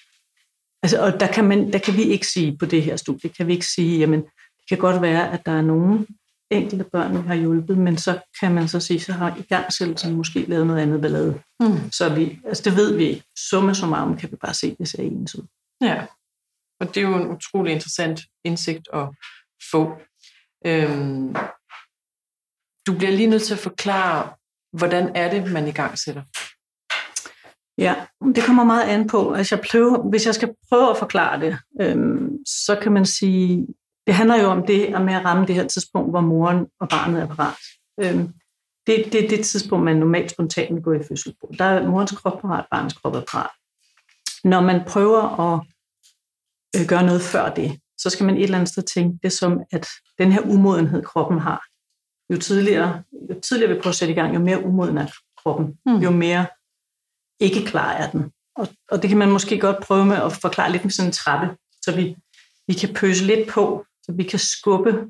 Altså, 0.83 1.01
og 1.01 1.19
der 1.19 1.27
kan, 1.27 1.45
man, 1.45 1.73
der 1.73 1.79
kan 1.79 1.97
vi 1.97 2.03
ikke 2.03 2.27
sige 2.27 2.57
på 2.57 2.65
det 2.65 2.83
her 2.83 2.95
studie, 2.95 3.29
kan 3.29 3.47
vi 3.47 3.53
ikke 3.53 3.65
sige, 3.65 3.99
jamen, 3.99 4.21
det 4.21 4.69
kan 4.69 4.77
godt 4.77 5.01
være, 5.01 5.31
at 5.31 5.45
der 5.45 5.51
er 5.51 5.61
nogle 5.61 6.07
enkelte 6.51 6.83
børn, 6.91 7.23
vi 7.23 7.27
har 7.27 7.35
hjulpet, 7.35 7.77
men 7.77 7.97
så 7.97 8.19
kan 8.39 8.51
man 8.51 8.67
så 8.67 8.79
sige, 8.79 8.99
så 8.99 9.13
har 9.13 9.37
i 9.37 9.41
gang 9.41 9.73
selv 9.73 9.97
som 9.97 10.11
måske 10.11 10.45
lavet 10.47 10.67
noget 10.67 10.81
andet 10.81 11.01
ballade. 11.01 11.41
Mm. 11.59 11.91
Så 11.91 12.15
vi, 12.15 12.39
altså 12.45 12.63
det 12.69 12.75
ved 12.75 12.97
vi 12.97 13.03
ikke. 13.03 13.23
Summa 13.49 13.73
summarum 13.73 14.17
kan 14.17 14.31
vi 14.31 14.35
bare 14.35 14.53
se, 14.53 14.75
det 14.79 14.87
ser 14.87 15.03
ens 15.03 15.35
ud. 15.35 15.43
Ja, 15.81 16.05
og 16.79 16.87
det 16.87 16.97
er 16.97 17.01
jo 17.09 17.15
en 17.15 17.27
utrolig 17.27 17.73
interessant 17.73 18.21
indsigt 18.43 18.87
at 18.93 19.07
få. 19.71 19.97
Øhm, 20.65 21.35
du 22.87 22.97
bliver 22.97 23.11
lige 23.11 23.29
nødt 23.29 23.43
til 23.43 23.53
at 23.53 23.59
forklare, 23.59 24.33
hvordan 24.77 25.15
er 25.15 25.31
det, 25.31 25.51
man 25.51 25.67
i 25.67 25.71
gang 25.71 25.97
sætter? 25.97 26.23
Ja, 27.77 27.95
det 28.35 28.43
kommer 28.43 28.63
meget 28.63 28.83
an 28.83 29.07
på. 29.07 29.33
Altså 29.33 29.55
jeg 29.55 29.65
prøver, 29.71 30.09
hvis 30.09 30.25
jeg 30.25 30.35
skal 30.35 30.55
prøve 30.69 30.89
at 30.89 30.97
forklare 30.97 31.39
det, 31.39 31.57
øhm, 31.81 32.45
så 32.45 32.79
kan 32.81 32.91
man 32.91 33.05
sige, 33.05 33.67
det 34.07 34.15
handler 34.15 34.41
jo 34.41 34.47
om 34.47 34.65
det 34.65 35.01
med 35.01 35.13
at 35.13 35.25
ramme 35.25 35.45
det 35.45 35.55
her 35.55 35.67
tidspunkt, 35.67 36.11
hvor 36.11 36.21
moren 36.21 36.67
og 36.79 36.89
barnet 36.89 37.21
er 37.21 37.27
parat. 37.27 37.57
Øhm, 38.01 38.33
det, 38.87 39.13
det 39.13 39.25
er 39.25 39.29
det 39.29 39.45
tidspunkt, 39.45 39.85
man 39.85 39.97
normalt 39.97 40.31
spontant 40.31 40.75
vil 40.75 40.83
gå 40.83 40.93
i 40.93 41.03
fødsel 41.07 41.35
på. 41.41 41.53
Der 41.57 41.65
er 41.65 41.87
morens 41.87 42.11
krop 42.11 42.41
parat, 42.41 42.65
barnets 42.71 42.93
krop 42.93 43.15
er 43.15 43.21
parat. 43.31 43.49
Når 44.43 44.61
man 44.61 44.81
prøver 44.87 45.39
at 45.39 45.61
øh, 46.75 46.87
gøre 46.87 47.03
noget 47.05 47.21
før 47.21 47.53
det, 47.53 47.79
så 47.97 48.09
skal 48.09 48.25
man 48.25 48.35
et 48.37 48.43
eller 48.43 48.57
andet 48.57 48.69
sted 48.69 48.83
tænke 48.83 49.19
det 49.23 49.31
som, 49.31 49.59
at 49.71 49.87
den 50.17 50.31
her 50.31 50.41
umodenhed, 50.41 51.03
kroppen 51.03 51.39
har, 51.39 51.61
jo 52.33 52.37
tidligere, 52.39 53.03
jo 53.29 53.39
tidligere 53.41 53.73
vi 53.73 53.79
prøver 53.79 53.89
at 53.91 53.95
sætte 53.95 54.11
i 54.11 54.15
gang, 54.15 54.35
jo 54.35 54.39
mere 54.39 54.63
umoden 54.65 54.97
er 54.97 55.07
kroppen, 55.43 55.77
Mm. 55.85 55.95
jo 55.97 56.11
mere 56.11 56.45
ikke 57.39 57.65
klar 57.65 57.91
er 57.93 58.11
den. 58.11 58.31
Og, 58.55 58.67
og 58.91 59.01
det 59.01 59.09
kan 59.09 59.17
man 59.19 59.31
måske 59.31 59.59
godt 59.59 59.79
prøve 59.83 60.05
med 60.05 60.15
at 60.15 60.33
forklare 60.33 60.71
lidt 60.71 60.83
med 60.83 60.91
sådan 60.91 61.09
en 61.09 61.13
trappe, 61.13 61.55
så 61.81 61.95
vi, 61.95 62.15
vi 62.67 62.73
kan 62.73 62.93
pøse 62.93 63.25
lidt 63.25 63.49
på, 63.49 63.85
så 64.03 64.11
vi 64.11 64.23
kan 64.23 64.39
skubbe 64.39 65.09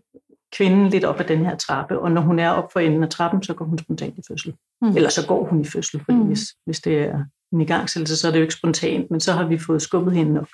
kvinden 0.54 0.90
lidt 0.90 1.04
op 1.04 1.20
ad 1.20 1.26
den 1.26 1.46
her 1.46 1.56
trappe, 1.58 2.00
og 2.00 2.12
når 2.12 2.22
hun 2.22 2.40
er 2.40 2.50
op 2.50 2.74
for 2.74 2.80
enden 2.80 3.04
af 3.04 3.10
trappen, 3.10 3.44
så 3.44 3.54
går 3.54 3.66
hun 3.66 3.80
spontant 3.80 4.18
i 4.18 4.22
fødsel. 4.28 4.54
Mm. 4.82 4.96
Eller 4.96 5.10
så 5.10 5.28
går 5.28 5.46
hun 5.50 5.62
i 5.62 5.66
fødsel, 5.66 6.00
fordi 6.06 6.18
Mm. 6.18 6.28
hvis, 6.28 6.42
hvis 6.66 6.80
det 6.80 6.98
er 6.98 7.26
en 7.54 7.62
igangsættelse, 7.62 8.18
så 8.18 8.28
er 8.28 8.32
det 8.32 8.40
jo 8.40 8.44
ikke 8.44 8.54
spontant, 8.54 9.12
men 9.12 9.20
så 9.20 9.34
har 9.34 9.48
vi 9.48 9.58
fået 9.58 9.82
skubbet 9.82 10.14
hende 10.14 10.42
op. 10.42 10.48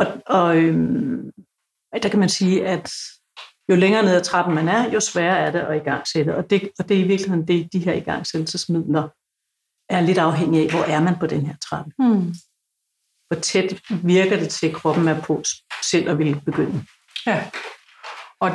Og, 0.00 0.06
og 0.26 0.56
øhm, 0.56 1.30
der 2.02 2.08
kan 2.08 2.18
man 2.18 2.28
sige, 2.28 2.66
at 2.66 2.92
jo 3.70 3.76
længere 3.76 4.02
ned 4.02 4.16
ad 4.16 4.24
trappen 4.24 4.54
man 4.54 4.68
er, 4.68 4.90
jo 4.90 5.00
sværere 5.00 5.38
er 5.38 5.50
det 5.50 5.58
at 5.58 5.76
igangsætte. 5.76 6.36
Og 6.36 6.50
det, 6.50 6.70
og 6.78 6.88
det 6.88 6.96
er 6.96 7.04
i 7.04 7.08
virkeligheden 7.08 7.48
det, 7.48 7.72
de 7.72 7.78
her 7.78 7.92
igangsættelsesmidler 7.92 9.08
er 9.88 10.00
lidt 10.00 10.18
afhængige 10.18 10.64
af, 10.64 10.70
hvor 10.70 10.84
er 10.84 11.00
man 11.00 11.18
på 11.18 11.26
den 11.26 11.46
her 11.46 11.54
trappe. 11.56 11.92
Mm. 11.98 12.34
Hvor 13.28 13.40
tæt 13.42 13.80
virker 14.02 14.36
det 14.36 14.48
til, 14.48 14.68
at 14.68 14.74
kroppen 14.74 15.08
er 15.08 15.20
på 15.20 15.42
selv 15.90 16.10
at 16.10 16.18
ville 16.18 16.40
begynde. 16.40 16.84
Ja. 17.26 17.50
Og 18.40 18.50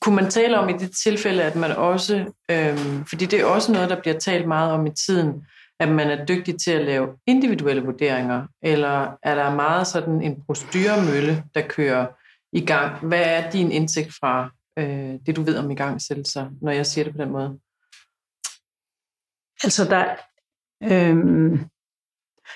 kunne 0.00 0.16
man 0.16 0.30
tale 0.30 0.58
om 0.58 0.68
i 0.68 0.72
det 0.72 0.96
tilfælde, 0.96 1.42
at 1.42 1.56
man 1.56 1.70
også, 1.70 2.32
øhm, 2.50 3.04
fordi 3.06 3.26
det 3.26 3.40
er 3.40 3.44
også 3.44 3.72
noget, 3.72 3.90
der 3.90 4.00
bliver 4.00 4.18
talt 4.18 4.48
meget 4.48 4.72
om 4.72 4.86
i 4.86 4.90
tiden, 4.90 5.46
at 5.80 5.88
man 5.88 6.10
er 6.10 6.24
dygtig 6.24 6.60
til 6.60 6.70
at 6.70 6.84
lave 6.84 7.08
individuelle 7.26 7.82
vurderinger, 7.82 8.46
eller 8.62 9.16
er 9.22 9.34
der 9.34 9.54
meget 9.54 9.86
sådan 9.86 10.22
en 10.22 10.42
proceduremølle, 10.46 11.44
der 11.54 11.68
kører 11.68 12.06
i 12.52 12.66
gang? 12.66 13.06
Hvad 13.06 13.22
er 13.24 13.50
din 13.50 13.72
indsigt 13.72 14.14
fra 14.20 14.50
øh, 14.78 15.14
det, 15.26 15.36
du 15.36 15.42
ved 15.42 15.56
om 15.56 15.70
igangsættelser, 15.70 16.50
når 16.62 16.72
jeg 16.72 16.86
siger 16.86 17.04
det 17.04 17.12
på 17.12 17.22
den 17.22 17.32
måde? 17.32 17.58
Altså, 19.64 19.84
der, 19.84 20.04
øhm, 20.82 21.58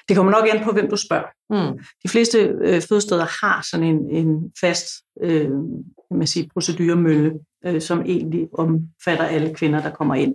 det 0.09 0.17
kommer 0.17 0.33
nok 0.33 0.49
an 0.49 0.65
på, 0.65 0.73
hvem 0.73 0.91
du 0.91 0.97
spørger. 0.97 1.29
Mm. 1.51 1.79
De 2.03 2.09
fleste 2.09 2.39
øh, 2.39 2.83
fødesteder 2.89 3.45
har 3.45 3.67
sådan 3.71 3.87
en, 3.87 4.11
en 4.11 4.53
fast 4.61 4.87
øh, 5.21 5.51
man 6.11 6.27
sige, 6.27 6.51
proceduremølle, 6.53 7.41
øh, 7.65 7.81
som 7.81 8.01
egentlig 8.01 8.49
omfatter 8.53 9.25
alle 9.25 9.55
kvinder, 9.55 9.83
der 9.83 9.91
kommer 9.91 10.15
ind. 10.15 10.35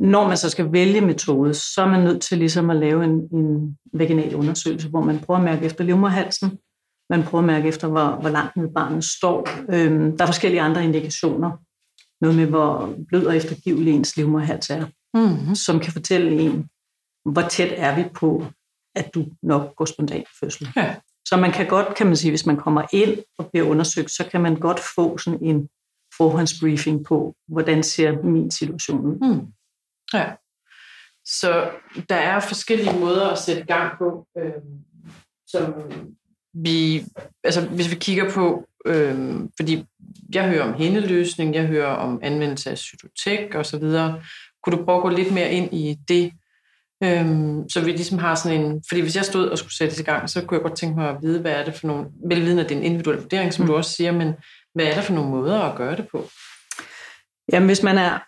Når 0.00 0.28
man 0.28 0.36
så 0.36 0.50
skal 0.50 0.72
vælge 0.72 1.00
metode, 1.00 1.54
så 1.54 1.82
er 1.82 1.86
man 1.86 2.00
nødt 2.00 2.22
til 2.22 2.38
ligesom 2.38 2.70
at 2.70 2.76
lave 2.76 3.04
en, 3.04 3.28
en 3.32 3.78
vaginal 3.92 4.34
undersøgelse, 4.34 4.88
hvor 4.88 5.00
man 5.00 5.18
prøver 5.18 5.38
at 5.38 5.44
mærke 5.44 5.66
efter 5.66 5.84
livmoderhalsen, 5.84 6.58
man 7.10 7.22
prøver 7.22 7.42
at 7.42 7.46
mærke 7.46 7.68
efter, 7.68 7.88
hvor, 7.88 8.20
hvor 8.20 8.28
langt 8.30 8.56
ned 8.56 8.68
barnet 8.74 9.04
står. 9.04 9.48
Øhm, 9.74 10.16
der 10.16 10.24
er 10.24 10.28
forskellige 10.28 10.60
andre 10.60 10.84
indikationer. 10.84 11.50
Noget 12.20 12.36
med, 12.36 12.46
hvor 12.46 12.94
blød 13.08 13.26
og 13.26 13.36
eftergivelig 13.36 13.94
ens 13.94 14.16
livmoderhals 14.16 14.70
er 14.70 14.86
Mm. 15.14 15.54
som 15.54 15.80
kan 15.80 15.92
fortælle 15.92 16.40
en, 16.40 16.68
hvor 17.24 17.42
tæt 17.42 17.72
er 17.76 17.96
vi 17.96 18.08
på, 18.14 18.44
at 18.94 19.14
du 19.14 19.26
nok 19.42 19.76
går 19.76 19.84
spontant 19.84 20.22
i 20.22 20.32
fødsel. 20.40 20.68
Ja. 20.76 20.96
Så 21.28 21.36
man 21.36 21.52
kan 21.52 21.66
godt, 21.66 21.94
kan 21.94 22.06
man 22.06 22.16
sige, 22.16 22.30
hvis 22.30 22.46
man 22.46 22.56
kommer 22.56 22.82
ind 22.92 23.18
og 23.38 23.50
bliver 23.50 23.66
undersøgt, 23.66 24.10
så 24.10 24.24
kan 24.30 24.40
man 24.40 24.56
godt 24.56 24.80
få 24.96 25.18
sådan 25.18 25.42
en 25.42 25.68
forhåndsbriefing 26.16 27.04
på, 27.04 27.34
hvordan 27.48 27.82
ser 27.82 28.22
min 28.22 28.50
situation 28.50 29.06
ud. 29.06 29.34
Mm. 29.34 29.46
Ja. 30.14 30.32
Så 31.24 31.70
der 32.08 32.16
er 32.16 32.40
forskellige 32.40 32.98
måder 32.98 33.28
at 33.28 33.38
sætte 33.38 33.62
gang 33.62 33.98
på, 33.98 34.26
øh, 34.38 34.52
som 35.46 35.74
vi, 36.54 37.04
altså 37.44 37.66
hvis 37.68 37.90
vi 37.90 37.96
kigger 37.96 38.30
på, 38.30 38.68
øh, 38.86 39.40
fordi 39.60 39.84
jeg 40.34 40.48
hører 40.48 40.64
om 40.64 40.74
hændeløsning, 40.74 41.54
jeg 41.54 41.66
hører 41.66 41.94
om 41.94 42.20
anvendelse 42.22 42.70
af 42.70 42.78
cytotek 42.78 43.54
og 43.54 43.66
så 43.66 43.78
videre. 43.78 44.22
Kunne 44.62 44.76
du 44.76 44.84
prøve 44.84 44.96
at 44.96 45.02
gå 45.02 45.08
lidt 45.08 45.34
mere 45.34 45.52
ind 45.52 45.74
i 45.74 45.98
det, 46.08 46.32
Øhm, 47.04 47.68
så 47.68 47.80
vi 47.80 47.90
ligesom 47.90 48.18
har 48.18 48.34
sådan 48.34 48.60
en... 48.60 48.82
Fordi 48.88 49.00
hvis 49.00 49.16
jeg 49.16 49.24
stod 49.24 49.48
og 49.48 49.58
skulle 49.58 49.76
sættes 49.76 50.00
i 50.00 50.02
gang, 50.02 50.30
så 50.30 50.44
kunne 50.44 50.56
jeg 50.56 50.62
godt 50.62 50.78
tænke 50.78 50.98
mig 50.98 51.10
at 51.10 51.16
vide, 51.22 51.40
hvad 51.40 51.52
er 51.52 51.64
det 51.64 51.74
for 51.74 51.86
nogle... 51.86 52.06
Velviden 52.28 52.58
at 52.58 52.68
det 52.68 52.74
er 52.74 52.78
en 52.78 52.86
individuel 52.86 53.18
vurdering, 53.18 53.52
som 53.52 53.64
mm. 53.64 53.66
du 53.66 53.76
også 53.76 53.90
siger, 53.90 54.12
men 54.12 54.34
hvad 54.74 54.86
er 54.86 54.94
der 54.94 55.00
for 55.00 55.12
nogle 55.12 55.30
måder 55.30 55.60
at 55.60 55.76
gøre 55.76 55.96
det 55.96 56.08
på? 56.08 56.28
Jamen, 57.52 57.66
hvis 57.66 57.82
man 57.82 57.98
er, 57.98 58.18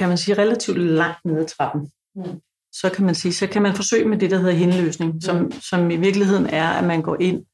kan 0.00 0.08
man 0.08 0.18
sige, 0.18 0.38
relativt 0.38 0.78
langt 0.78 1.24
nede 1.24 1.40
ad 1.40 1.46
trappen, 1.46 1.90
Mm. 2.16 2.40
så 2.72 2.90
kan 2.94 3.04
man 3.06 3.14
sige, 3.14 3.32
så 3.32 3.46
kan 3.46 3.62
man 3.62 3.74
forsøge 3.74 4.08
med 4.08 4.18
det, 4.18 4.30
der 4.30 4.38
hedder 4.38 4.52
henløsning, 4.52 5.22
som, 5.22 5.52
som 5.52 5.90
i 5.90 5.96
virkeligheden 5.96 6.46
er, 6.46 6.68
at 6.68 6.84
man 6.84 7.02
går 7.02 7.16
ind. 7.20 7.44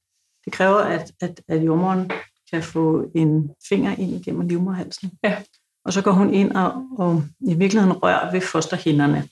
Det 0.45 0.53
kræver, 0.53 0.79
at, 0.79 1.13
at, 1.21 1.41
at 1.49 1.67
jordmoren 1.67 2.11
kan 2.53 2.63
få 2.63 3.11
en 3.15 3.51
finger 3.69 3.97
ind 3.97 4.11
igennem 4.15 4.49
livmoderhalsen. 4.49 5.11
Ja. 5.25 5.43
Og 5.85 5.93
så 5.93 6.03
går 6.03 6.11
hun 6.11 6.35
ind 6.35 6.53
og, 6.53 6.73
og 6.99 7.23
i 7.41 7.55
virkeligheden 7.55 7.97
rører 8.03 8.33
ved 8.33 8.41
fosterhinderne 8.41 9.29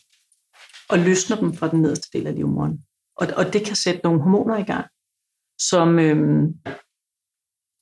og 0.88 0.98
løsner 0.98 1.36
dem 1.36 1.54
fra 1.54 1.68
den 1.68 1.82
nederste 1.82 2.18
del 2.18 2.26
af 2.26 2.34
livmoderen. 2.34 2.78
Og, 3.16 3.26
og 3.36 3.52
det 3.52 3.64
kan 3.66 3.76
sætte 3.76 4.00
nogle 4.04 4.22
hormoner 4.22 4.56
i 4.56 4.62
gang, 4.62 4.86
som 5.70 5.98
øhm, 5.98 6.54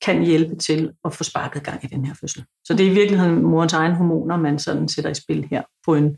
kan 0.05 0.23
hjælpe 0.23 0.57
til 0.57 0.93
at 1.05 1.15
få 1.15 1.25
sparket 1.25 1.65
gang 1.65 1.85
i 1.85 1.87
den 1.87 2.05
her 2.05 2.15
fødsel. 2.21 2.45
Så 2.65 2.75
det 2.75 2.87
er 2.87 2.91
i 2.91 2.95
virkeligheden 2.95 3.43
morens 3.43 3.73
egen 3.73 3.93
hormoner, 3.93 4.37
man 4.37 4.59
sådan 4.59 4.89
sætter 4.89 5.11
i 5.11 5.15
spil 5.15 5.49
her 5.51 5.63
på 5.85 5.95
en, 5.95 6.17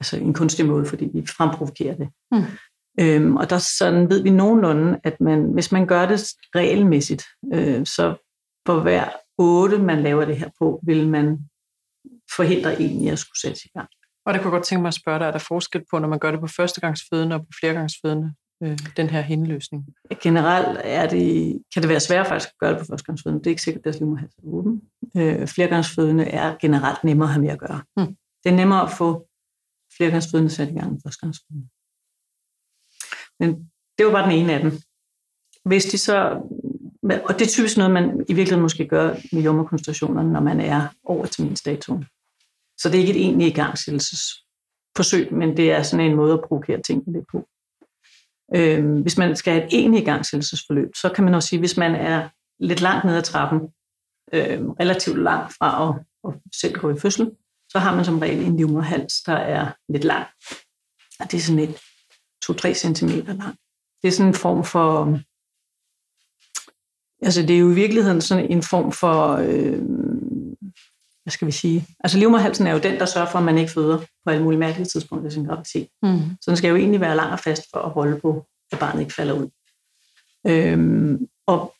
altså 0.00 0.16
en 0.16 0.34
kunstig 0.34 0.66
måde, 0.66 0.86
fordi 0.86 1.10
vi 1.14 1.26
fremprovokerer 1.26 1.96
det. 1.96 2.08
Mm. 2.32 2.44
Øhm, 3.00 3.36
og 3.36 3.50
der 3.50 3.58
sådan 3.78 4.10
ved 4.10 4.22
vi 4.22 4.30
nogenlunde, 4.30 5.00
at 5.04 5.20
man, 5.20 5.52
hvis 5.52 5.72
man 5.72 5.86
gør 5.86 6.06
det 6.06 6.20
regelmæssigt, 6.54 7.24
øh, 7.54 7.86
så 7.86 8.16
for 8.66 8.80
hver 8.80 9.08
otte, 9.38 9.78
man 9.78 10.02
laver 10.02 10.24
det 10.24 10.36
her 10.36 10.50
på, 10.58 10.80
vil 10.82 11.08
man 11.08 11.38
forhindre 12.36 12.82
en 12.82 13.00
i 13.00 13.08
at 13.08 13.18
skulle 13.18 13.40
sætte 13.40 13.60
i 13.64 13.68
gang. 13.74 13.88
Og 14.26 14.34
det 14.34 14.42
kunne 14.42 14.52
jeg 14.52 14.58
godt 14.58 14.66
tænke 14.66 14.82
mig 14.82 14.88
at 14.88 14.94
spørge 14.94 15.18
dig, 15.18 15.26
er 15.26 15.30
der 15.30 15.38
forskel 15.38 15.84
på, 15.90 15.98
når 15.98 16.08
man 16.08 16.18
gør 16.18 16.30
det 16.30 16.40
på 16.40 16.46
førstegangsfødende 16.46 17.34
og 17.36 17.40
på 17.40 17.50
flergangsfødende, 17.60 18.34
øh, 18.62 18.78
den 18.96 19.10
her 19.10 19.20
henløsning? 19.20 19.86
Generelt 20.22 20.80
er 20.84 21.08
det, 21.08 21.58
kan 21.74 21.82
det 21.82 21.88
være 21.88 22.00
svært 22.00 22.26
faktisk 22.26 22.48
at 22.48 22.58
gøre 22.58 22.70
det 22.70 22.78
på 22.78 22.84
førstegangsfødende. 22.84 23.38
Det 23.38 23.46
er 23.46 23.50
ikke 23.50 23.62
sikkert, 23.62 23.80
at 23.80 23.84
deres 23.84 23.98
livmoderhals 23.98 24.34
er 24.34 24.42
åben. 24.44 24.82
Øh, 25.16 25.46
flergangsfødende 25.46 26.24
er 26.24 26.56
generelt 26.60 27.04
nemmere 27.04 27.28
at 27.28 27.32
have 27.32 27.42
med 27.42 27.50
at 27.50 27.58
gøre. 27.58 27.82
Mm. 27.96 28.16
Det 28.44 28.52
er 28.52 28.56
nemmere 28.56 28.82
at 28.82 28.90
få 28.90 29.28
flergangsfødende 29.96 30.50
sat 30.50 30.68
i 30.68 30.72
gang 30.72 30.92
end 30.92 31.00
førstegangsfødende. 31.04 31.68
Men 33.40 33.70
det 33.98 34.06
var 34.06 34.12
bare 34.12 34.30
den 34.30 34.38
ene 34.38 34.52
af 34.52 34.60
dem. 34.60 34.72
Hvis 35.64 35.84
de 35.84 35.98
så, 35.98 36.16
og 37.02 37.34
det 37.38 37.42
er 37.42 37.48
typisk 37.48 37.76
noget, 37.76 37.92
man 37.92 38.04
i 38.28 38.32
virkeligheden 38.34 38.62
måske 38.62 38.88
gør 38.88 39.14
med 39.32 39.42
jommerkoncentrationerne, 39.42 40.32
når 40.32 40.40
man 40.40 40.60
er 40.60 40.88
over 41.04 41.26
terminstatuen. 41.26 42.04
Så 42.78 42.88
det 42.88 42.94
er 42.94 43.00
ikke 43.00 43.10
et 43.10 43.24
egentligt 43.24 43.56
igangsættelsesforsøg, 43.56 45.32
men 45.32 45.56
det 45.56 45.72
er 45.72 45.82
sådan 45.82 46.06
en 46.06 46.16
måde 46.16 46.32
at 46.32 46.44
provokere 46.48 46.82
tingene 46.82 47.12
lidt 47.12 47.26
på. 47.32 47.48
Øh, 48.54 49.00
hvis 49.00 49.18
man 49.18 49.36
skal 49.36 49.52
have 49.52 49.66
et 49.66 49.72
egentlig 49.72 50.02
igangsættelsesforløb, 50.02 50.88
så 50.94 51.08
kan 51.08 51.24
man 51.24 51.34
også 51.34 51.48
sige, 51.48 51.58
hvis 51.58 51.76
man 51.76 51.94
er 51.94 52.28
lidt 52.60 52.80
langt 52.80 53.04
ned 53.04 53.16
ad 53.16 53.22
trappen, 53.22 53.60
øh, 54.32 54.68
relativt 54.80 55.18
langt 55.18 55.52
fra 55.52 55.88
at, 55.88 55.94
at 56.28 56.40
selv 56.60 56.78
gå 56.78 56.90
i 56.90 56.98
fødsel, 56.98 57.30
så 57.68 57.78
har 57.78 57.96
man 57.96 58.04
som 58.04 58.18
regel 58.18 58.46
en 58.46 58.56
livmoderhals, 58.56 59.22
der 59.22 59.32
er 59.32 59.72
lidt 59.88 60.04
lang. 60.04 60.26
Og 61.20 61.30
det 61.30 61.34
er 61.34 61.42
sådan 61.42 61.58
et 61.58 61.76
2-3 62.44 62.74
cm 62.74 63.08
lang. 63.26 63.56
Det 64.02 64.08
er 64.08 64.12
sådan 64.12 64.28
en 64.28 64.34
form 64.34 64.64
for... 64.64 65.18
Altså 67.22 67.42
det 67.42 67.50
er 67.50 67.58
jo 67.58 67.70
i 67.70 67.74
virkeligheden 67.74 68.20
sådan 68.20 68.50
en 68.50 68.62
form 68.62 68.92
for... 68.92 69.32
Øh, 69.32 69.82
hvad 71.28 71.32
skal 71.32 71.46
vi 71.46 71.52
sige? 71.52 71.86
Altså 72.04 72.18
livmoderhalsen 72.18 72.66
er 72.66 72.72
jo 72.72 72.78
den, 72.78 72.98
der 72.98 73.06
sørger 73.06 73.28
for, 73.30 73.38
at 73.38 73.44
man 73.44 73.58
ikke 73.58 73.72
føder 73.72 73.98
på 73.98 74.30
alle 74.30 74.42
mulige 74.42 74.58
mærkelige 74.58 74.86
tidspunkter 74.86 75.30
i 75.30 75.32
sin 75.32 75.44
graviditet. 75.44 75.88
Mm. 76.02 76.18
Så 76.40 76.50
den 76.50 76.56
skal 76.56 76.68
jo 76.68 76.76
egentlig 76.76 77.00
være 77.00 77.16
lang 77.16 77.32
og 77.32 77.38
fast 77.38 77.62
for 77.72 77.78
at 77.78 77.90
holde 77.90 78.20
på 78.20 78.46
at 78.72 78.78
barnet 78.78 79.00
ikke 79.00 79.14
falder 79.14 79.34
ud. 79.34 79.48
Øhm, 80.46 81.26
og 81.46 81.74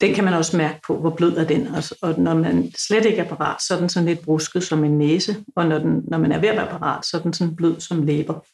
den 0.00 0.14
kan 0.14 0.24
man 0.24 0.34
også 0.34 0.56
mærke 0.56 0.80
på, 0.86 0.98
hvor 1.00 1.10
blød 1.10 1.36
er 1.36 1.44
den. 1.44 1.66
Og 2.02 2.20
når 2.20 2.34
man 2.34 2.72
slet 2.78 3.04
ikke 3.04 3.18
er 3.18 3.28
parat, 3.28 3.62
så 3.62 3.74
er 3.74 3.78
den 3.78 3.88
sådan 3.88 4.08
lidt 4.08 4.20
brusket 4.20 4.62
som 4.62 4.84
en 4.84 4.98
næse, 4.98 5.44
og 5.56 5.66
når, 5.66 5.78
den, 5.78 6.04
når 6.08 6.18
man 6.18 6.32
er 6.32 6.38
ved 6.38 6.48
at 6.48 6.56
være 6.56 6.70
parat, 6.70 7.06
så 7.06 7.16
er 7.16 7.20
den 7.20 7.32
sådan 7.32 7.56
blød 7.56 7.80
som 7.80 8.02
læber. 8.02 8.46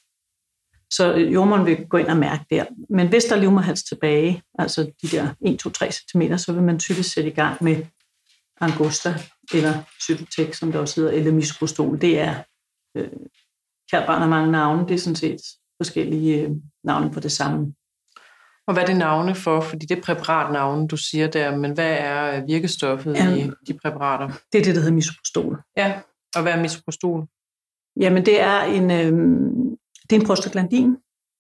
Så 0.91 1.15
jordmoren 1.15 1.67
vil 1.67 1.87
gå 1.89 1.97
ind 1.97 2.09
og 2.09 2.17
mærke 2.17 2.45
der. 2.51 2.65
Men 2.91 3.09
hvis 3.09 3.25
der 3.25 3.37
er 3.37 3.41
livmoderhals 3.41 3.83
tilbage, 3.83 4.43
altså 4.59 4.93
de 5.03 5.09
der 5.09 5.29
1-2-3 5.85 5.91
cm, 5.91 6.37
så 6.37 6.53
vil 6.53 6.63
man 6.63 6.79
typisk 6.79 7.13
sætte 7.13 7.31
i 7.31 7.35
gang 7.35 7.65
med 7.65 7.77
angusta, 8.61 9.15
eller 9.55 9.83
cytotek, 10.03 10.55
som 10.55 10.73
der 10.73 10.79
også 10.79 11.01
hedder, 11.01 11.13
eller 11.13 11.33
misoprostol. 11.33 12.01
Det 12.01 12.19
er, 12.19 12.35
øh, 12.97 13.09
kært 13.91 14.07
barn 14.07 14.21
har 14.21 14.29
mange 14.29 14.53
navne, 14.53 14.89
det 14.89 14.95
er 14.95 14.99
sådan 14.99 15.17
set 15.17 15.41
forskellige 15.83 16.43
øh, 16.43 16.51
navne 16.85 17.11
på 17.11 17.21
det 17.21 17.33
samme. 17.33 17.75
Og 18.67 18.75
hvad 18.75 18.83
er 18.83 18.87
det 18.87 18.97
navne 18.97 19.35
for? 19.35 19.61
Fordi 19.61 19.87
det 19.87 19.99
er 19.99 20.03
præparatnavne, 20.03 20.89
du 20.89 20.97
siger 20.97 21.27
der, 21.27 21.57
men 21.57 21.73
hvad 21.73 21.97
er 22.01 22.47
virkestoffet 22.47 23.15
ja, 23.15 23.35
i 23.35 23.51
de 23.67 23.79
præparater? 23.83 24.29
Det 24.53 24.61
er 24.61 24.65
det, 24.65 24.75
der 24.75 24.81
hedder 24.81 24.95
misoprostol. 24.95 25.63
Ja, 25.77 26.01
og 26.37 26.43
hvad 26.43 26.53
er 26.53 26.63
misoprostol? 26.63 27.27
Jamen, 28.01 28.27
det 28.27 28.41
er 28.41 28.61
en, 28.61 28.91
øh, 28.91 29.13
det 30.03 30.17
er 30.17 30.21
en 30.21 30.27
prostaglandin, 30.27 30.97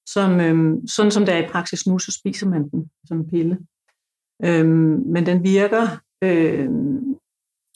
som, 0.08 0.40
øh, 0.40 0.82
sådan 0.88 1.10
som 1.10 1.26
det 1.26 1.34
er 1.34 1.38
i 1.38 1.48
praksis 1.48 1.86
nu, 1.86 1.98
så 1.98 2.12
spiser 2.12 2.48
man 2.48 2.68
den 2.68 2.90
som 3.08 3.18
en 3.18 3.30
pille. 3.30 3.58
Øh, 4.44 4.66
men 5.06 5.26
den 5.26 5.44
virker 5.44 5.98
øh, 6.24 6.68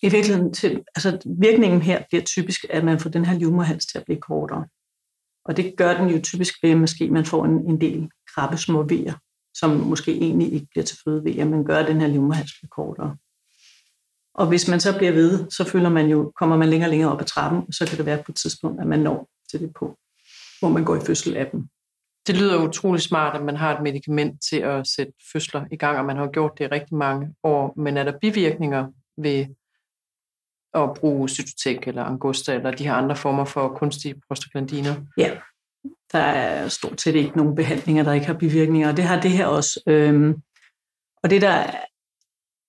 i 0.02 0.08
virkeligheden 0.08 0.52
til, 0.52 0.82
altså 0.96 1.18
virkningen 1.40 1.82
her 1.82 2.02
bliver 2.08 2.24
typisk, 2.24 2.64
at 2.70 2.84
man 2.84 3.00
får 3.00 3.10
den 3.10 3.24
her 3.24 3.38
livmoderhals 3.38 3.86
til 3.86 3.98
at 3.98 4.04
blive 4.04 4.20
kortere. 4.20 4.66
Og 5.44 5.56
det 5.56 5.74
gør 5.76 6.00
den 6.00 6.10
jo 6.10 6.20
typisk 6.22 6.54
ved, 6.62 6.70
at 6.70 6.76
måske 6.76 7.10
man 7.10 7.24
får 7.24 7.44
en, 7.44 7.70
en 7.70 7.80
del 7.80 8.10
krabbe 8.34 8.56
små 8.56 8.82
vejer, 8.82 9.14
som 9.54 9.70
måske 9.70 10.12
egentlig 10.16 10.52
ikke 10.52 10.66
bliver 10.70 10.84
til 10.84 10.98
føde 11.04 11.24
ved, 11.24 11.38
at 11.38 11.46
man 11.46 11.64
gør 11.64 11.86
den 11.86 12.00
her 12.00 12.08
livmoderhals 12.08 12.52
blive 12.60 12.68
kortere. 12.68 13.16
Og 14.34 14.46
hvis 14.46 14.68
man 14.68 14.80
så 14.80 14.98
bliver 14.98 15.12
ved, 15.12 15.50
så 15.50 15.64
føler 15.64 15.88
man 15.88 16.08
jo, 16.08 16.32
kommer 16.36 16.56
man 16.56 16.68
længere 16.68 16.88
og 16.88 16.90
længere 16.90 17.12
op 17.12 17.20
ad 17.20 17.26
trappen, 17.26 17.60
og 17.68 17.74
så 17.74 17.86
kan 17.86 17.98
det 17.98 18.06
være 18.06 18.22
på 18.22 18.32
et 18.32 18.36
tidspunkt, 18.36 18.80
at 18.80 18.86
man 18.86 19.00
når 19.00 19.28
til 19.50 19.60
det 19.60 19.72
på, 19.78 19.98
hvor 20.60 20.68
man 20.68 20.84
går 20.84 20.96
i 20.96 21.00
fødsel 21.00 21.36
af 21.36 21.46
dem. 21.52 21.68
Det 22.26 22.36
lyder 22.36 22.62
utrolig 22.68 23.02
smart, 23.02 23.36
at 23.36 23.44
man 23.44 23.56
har 23.56 23.76
et 23.76 23.82
medicament 23.82 24.42
til 24.50 24.56
at 24.56 24.86
sætte 24.86 25.12
fødsler 25.32 25.64
i 25.70 25.76
gang, 25.76 25.98
og 25.98 26.04
man 26.04 26.16
har 26.16 26.26
gjort 26.26 26.58
det 26.58 26.64
i 26.64 26.68
rigtig 26.68 26.96
mange 26.96 27.34
år. 27.42 27.74
Men 27.76 27.96
er 27.96 28.04
der 28.04 28.18
bivirkninger 28.20 28.86
ved 29.18 29.46
at 30.84 30.94
bruge 30.94 31.28
cytotek 31.28 31.88
eller 31.88 32.04
angusta 32.04 32.54
eller 32.54 32.70
de 32.70 32.84
her 32.84 32.94
andre 32.94 33.16
former 33.16 33.44
for 33.44 33.68
kunstige 33.68 34.14
prostaglandiner? 34.28 34.94
Ja, 35.16 35.30
der 36.12 36.18
er 36.18 36.68
stort 36.68 37.00
set 37.00 37.14
ikke 37.14 37.36
nogen 37.36 37.54
behandlinger, 37.54 38.02
der 38.04 38.12
ikke 38.12 38.26
har 38.26 38.34
bivirkninger, 38.34 38.88
og 38.88 38.96
det 38.96 39.04
har 39.04 39.20
det 39.20 39.30
her 39.30 39.46
også. 39.46 39.80
Øhm, 39.86 40.34
og 41.22 41.30
det 41.30 41.42
der, 41.42 41.70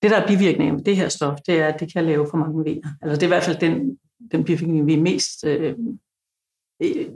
det, 0.01 0.11
der 0.11 0.17
er 0.17 0.27
bivirkninger 0.27 0.73
med 0.73 0.83
det 0.83 0.95
her 0.95 1.09
stof, 1.09 1.37
det 1.47 1.59
er, 1.59 1.67
at 1.67 1.79
det 1.79 1.93
kan 1.93 2.05
lave 2.05 2.27
for 2.29 2.37
mange 2.37 2.65
vener. 2.65 2.89
Altså 3.01 3.15
det 3.15 3.23
er 3.23 3.27
i 3.27 3.35
hvert 3.35 3.43
fald 3.43 3.59
den, 3.59 3.99
den 4.31 4.43
bivirkning, 4.43 4.87
vi 4.87 4.95
mest 4.95 5.45
øh, 5.45 5.75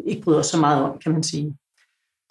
ikke 0.05 0.21
bryder 0.23 0.41
så 0.41 0.59
meget 0.59 0.83
om, 0.83 0.99
kan 0.99 1.11
man 1.11 1.23
sige. 1.23 1.57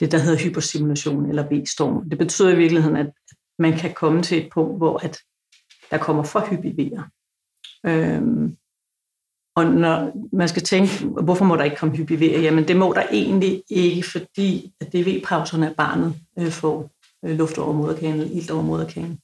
Det, 0.00 0.12
der 0.12 0.19
hedder 0.19 0.45
hypersimulation 0.45 1.28
eller 1.28 1.49
V-storm. 1.50 2.11
Det 2.11 2.19
betyder 2.19 2.50
i 2.50 2.57
virkeligheden, 2.57 2.97
at 2.97 3.12
man 3.59 3.73
kan 3.78 3.95
komme 3.95 4.23
til 4.23 4.45
et 4.45 4.52
punkt, 4.52 4.76
hvor 4.76 4.99
at 4.99 5.19
der 5.90 5.99
kommer 5.99 6.23
for 6.23 6.40
hyppige 6.50 6.76
vener. 6.76 7.02
Øhm, 7.86 8.56
og 9.56 9.66
når 9.66 10.12
man 10.36 10.48
skal 10.48 10.62
tænke, 10.62 11.06
hvorfor 11.06 11.44
må 11.44 11.56
der 11.56 11.64
ikke 11.64 11.76
komme 11.76 11.96
hyppig 11.96 12.20
Jamen 12.20 12.68
det 12.68 12.76
må 12.76 12.92
der 12.92 13.02
egentlig 13.12 13.62
ikke, 13.70 14.02
fordi 14.10 14.72
at 14.80 14.92
det 14.92 15.06
V-pauserne 15.06 15.70
af 15.70 15.76
barnet 15.76 16.14
øh, 16.38 16.50
får 16.50 16.90
øh, 17.24 17.38
luft 17.38 17.58
over 17.58 17.72
moderkagen 17.72 18.20
eller 18.20 18.36
ilt 18.36 18.50
over 18.50 18.62
moderkagen. 18.62 19.18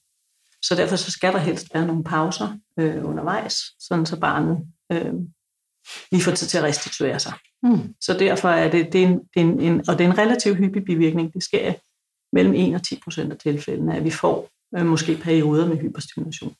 Så 0.61 0.75
derfor 0.75 0.95
så 0.95 1.11
skal 1.11 1.33
der 1.33 1.39
helst 1.39 1.73
være 1.73 1.87
nogle 1.87 2.03
pauser 2.03 2.57
øh, 2.79 3.05
undervejs, 3.05 3.55
sådan 3.79 4.05
så 4.05 4.19
barnet 4.19 4.67
øh, 4.91 5.13
lige 6.11 6.23
får 6.23 6.31
tid 6.31 6.47
til 6.47 6.57
at 6.57 6.63
restituere 6.63 7.19
sig. 7.19 7.33
Mm. 7.63 7.93
Så 8.01 8.13
derfor 8.19 8.49
er 8.49 8.71
det, 8.71 8.93
det, 8.93 9.03
er 9.03 9.07
en, 9.07 9.19
det 9.19 9.35
er 9.35 9.41
en, 9.41 9.59
en, 9.59 9.89
og 9.89 9.97
det 9.97 10.05
er 10.05 10.11
en 10.11 10.17
relativt 10.17 10.57
hyppig 10.57 10.85
bivirkning. 10.85 11.33
Det 11.33 11.43
sker 11.43 11.73
mellem 12.33 12.53
1 12.53 12.75
og 12.75 12.83
10 12.83 12.99
procent 13.03 13.31
af 13.31 13.37
tilfældene, 13.37 13.95
at 13.95 14.03
vi 14.03 14.11
får 14.11 14.49
øh, 14.77 14.85
måske 14.85 15.17
perioder 15.17 15.67
med 15.67 15.77
hyperstimulation. 15.77 16.55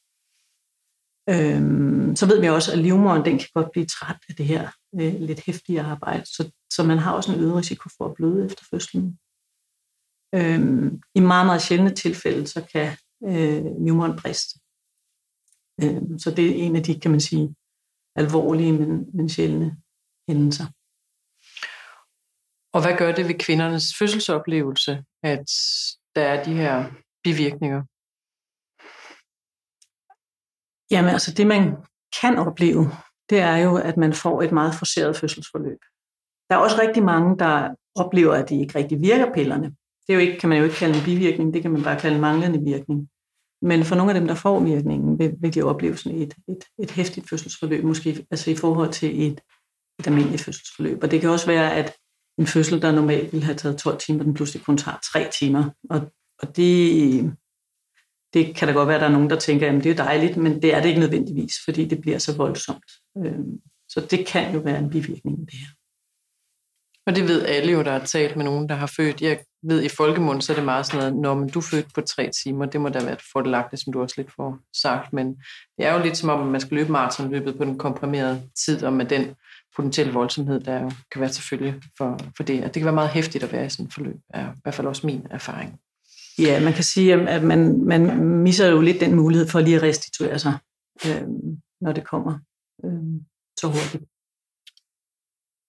Øhm, 1.34 2.15
så 2.15 2.26
ved 2.26 2.42
vi 2.42 2.48
også, 2.48 2.72
at 2.72 2.80
livmoderen 2.80 3.26
den 3.26 3.38
kan 3.38 3.48
godt 3.54 3.72
blive 3.72 3.86
træt 3.86 4.18
af 4.30 4.36
det 4.36 4.46
her 4.46 4.72
øh, 5.02 5.13
lidt 5.13 5.46
hæftige 5.46 5.82
arbejde, 5.82 6.26
så, 6.26 6.52
så 6.72 6.84
man 6.84 6.98
har 6.98 7.13
også 7.13 7.34
en 7.34 7.39
øget 7.39 7.56
risiko 7.56 7.89
for 7.98 8.06
at 8.06 8.15
bløde 8.15 8.46
efter 8.46 8.63
fødslen. 8.72 9.20
Øhm, 10.36 11.02
I 11.15 11.20
meget, 11.20 11.46
meget 11.46 11.62
sjældne 11.62 11.94
tilfælde, 11.96 12.48
så 12.48 12.68
kan 12.74 12.98
øh, 13.24 13.65
livmoderen 13.84 14.20
briste. 14.20 14.60
Øhm, 15.84 16.20
så 16.20 16.32
det 16.32 16.46
er 16.50 16.63
en 16.65 16.76
af 16.76 16.84
de, 16.84 17.00
kan 17.00 17.12
man 17.12 17.20
sige, 17.20 17.56
alvorlige, 18.15 18.74
men, 18.74 19.06
men 19.13 19.30
sjældne 19.30 19.78
hændelser. 20.30 20.68
Og 22.74 22.82
hvad 22.82 22.98
gør 22.98 23.12
det 23.12 23.28
ved 23.28 23.39
kvindernes 23.39 23.88
fødselsoplevelse, 24.00 25.04
at 25.24 25.50
der 26.15 26.22
er 26.22 26.44
de 26.44 26.54
her 26.54 26.92
bivirkninger? 27.24 27.84
Jamen 30.91 31.10
altså 31.10 31.34
det, 31.34 31.47
man 31.47 31.75
kan 32.21 32.38
opleve, 32.38 32.91
det 33.30 33.39
er 33.39 33.58
jo, 33.58 33.75
at 33.78 33.97
man 33.97 34.13
får 34.13 34.41
et 34.41 34.52
meget 34.52 34.75
forceret 34.75 35.15
fødselsforløb. 35.15 35.80
Der 36.49 36.56
er 36.56 36.60
også 36.60 36.82
rigtig 36.82 37.04
mange, 37.04 37.39
der 37.39 37.69
oplever, 37.95 38.34
at 38.34 38.49
de 38.49 38.62
ikke 38.62 38.80
rigtig 38.80 39.02
virker 39.02 39.34
pillerne. 39.34 39.67
Det 40.08 40.10
er 40.10 40.13
jo 40.13 40.19
ikke, 40.19 40.39
kan 40.39 40.49
man 40.49 40.58
jo 40.58 40.63
ikke 40.63 40.75
kalde 40.75 40.97
en 40.97 41.06
bivirkning, 41.06 41.54
det 41.54 41.62
kan 41.62 41.71
man 41.71 41.84
bare 41.84 41.99
kalde 41.99 42.15
en 42.15 42.21
manglende 42.21 42.63
virkning. 42.71 43.10
Men 43.62 43.84
for 43.84 43.95
nogle 43.95 44.12
af 44.12 44.19
dem, 44.19 44.28
der 44.28 44.36
får 44.36 44.60
virkningen, 44.60 45.19
vil, 45.19 45.36
vil 45.39 45.54
de 45.54 45.62
opleve 45.62 45.97
sådan 45.97 46.17
et, 46.21 46.34
et, 46.47 46.63
et 46.80 46.91
hæftigt 46.91 47.30
fødselsforløb, 47.30 47.84
måske 47.84 48.25
altså 48.32 48.52
i 48.52 48.56
forhold 48.56 48.91
til 48.91 49.28
et, 49.28 49.41
et 49.99 50.08
almindeligt 50.08 50.41
fødselsforløb. 50.41 51.04
Og 51.04 51.12
det 51.12 51.21
kan 51.21 51.30
også 51.30 51.47
være, 51.47 51.75
at 51.75 51.95
en 52.38 52.47
fødsel, 52.47 52.82
der 52.82 52.91
normalt 52.91 53.32
ville 53.32 53.45
have 53.45 53.56
taget 53.56 53.78
12 53.78 53.99
timer, 53.99 54.23
den 54.23 54.34
pludselig 54.34 54.65
kun 54.65 54.78
tager 54.78 54.97
3 55.13 55.30
timer. 55.39 55.69
Og, 55.89 56.02
og 56.39 56.58
det, 56.58 57.34
det 58.34 58.56
kan 58.56 58.68
da 58.68 58.74
godt 58.74 58.88
være, 58.88 58.96
at 58.96 59.02
der 59.02 59.08
er 59.08 59.12
nogen, 59.12 59.30
der 59.30 59.39
tænker, 59.39 59.68
at 59.68 59.84
det 59.84 59.92
er 59.92 60.04
dejligt, 60.04 60.38
men 60.38 60.62
det 60.62 60.74
er 60.74 60.82
det 60.82 60.89
ikke 60.89 61.00
nødvendigvis, 61.00 61.54
fordi 61.65 61.86
det 61.86 62.02
bliver 62.02 62.18
så 62.18 62.38
voldsomt. 62.38 62.92
Øhm, 63.18 63.60
så 63.89 64.08
det 64.12 64.28
kan 64.28 64.54
jo 64.54 64.60
være 64.60 64.80
en 64.80 64.89
bivirkning 64.89 65.39
af 65.39 65.46
det 65.46 65.60
her. 65.60 65.68
Og 67.10 67.15
det 67.15 67.28
ved 67.28 67.46
alle 67.46 67.72
jo, 67.72 67.84
der 67.84 67.92
har 67.92 68.06
talt 68.06 68.36
med 68.36 68.46
nogen, 68.46 68.70
der 68.70 68.76
har 68.76 68.92
født. 68.98 69.22
Jeg 69.22 69.39
ved, 69.63 69.84
i 69.84 69.89
folkemund, 69.89 70.42
så 70.42 70.54
er 70.54 70.56
det 70.56 70.65
meget 70.65 70.86
sådan 70.86 71.00
noget, 71.00 71.15
når 71.15 71.34
man 71.34 71.50
du 71.50 71.62
født 71.62 71.94
på 71.96 72.02
tre 72.02 72.30
timer, 72.44 72.65
det 72.65 72.82
må 72.82 72.89
da 72.89 73.04
være 73.04 73.18
fordelagtigt, 73.32 73.82
som 73.84 73.94
du 73.94 74.02
også 74.02 74.15
lidt 74.18 74.32
får 74.36 74.60
sagt. 74.82 75.13
Men 75.13 75.28
det 75.78 75.86
er 75.86 75.94
jo 75.94 76.04
lidt 76.04 76.18
som 76.18 76.30
om, 76.30 76.42
at 76.42 76.48
man 76.48 76.62
skal 76.62 76.78
løbe 76.78 76.92
maratonløbet 76.92 77.58
på 77.58 77.65
den 77.65 77.78
komprimerede 77.78 78.42
tid, 78.65 78.84
og 78.84 78.94
med 78.94 79.06
den 79.06 79.36
potentielle 79.76 80.13
voldsomhed, 80.13 80.60
der 80.60 80.82
jo 80.82 80.92
kan 81.12 81.22
være 81.22 81.30
selvfølgelig 81.30 81.82
for, 81.98 82.20
for 82.38 82.44
det. 82.44 82.62
At 82.62 82.74
det 82.74 82.80
kan 82.80 82.86
være 82.86 82.96
meget 82.96 83.10
hæftigt 83.10 83.44
at 83.44 83.52
være 83.52 83.65
i 83.65 83.70
sådan 83.70 83.86
et 83.86 83.94
forløb, 83.94 84.18
er 84.30 84.52
i 84.52 84.56
hvert 84.63 84.76
fald 84.76 84.88
også 84.88 85.06
min 85.06 85.28
erfaring. 85.32 85.80
Ja, 86.39 86.63
man 86.63 86.73
kan 86.73 86.84
sige, 86.84 87.30
at 87.30 87.43
man, 87.43 87.86
man 87.86 88.23
misser 88.23 88.67
jo 88.67 88.82
lidt 88.82 88.99
den 89.02 89.15
mulighed 89.15 89.47
for 89.47 89.60
lige 89.60 89.75
at 89.75 89.84
restituere 89.84 90.39
sig, 90.39 90.58
øh, 91.06 91.28
når 91.82 91.91
det 91.91 92.08
kommer 92.08 92.39
øh, 92.86 93.21
så 93.60 93.67
hurtigt. 93.67 94.04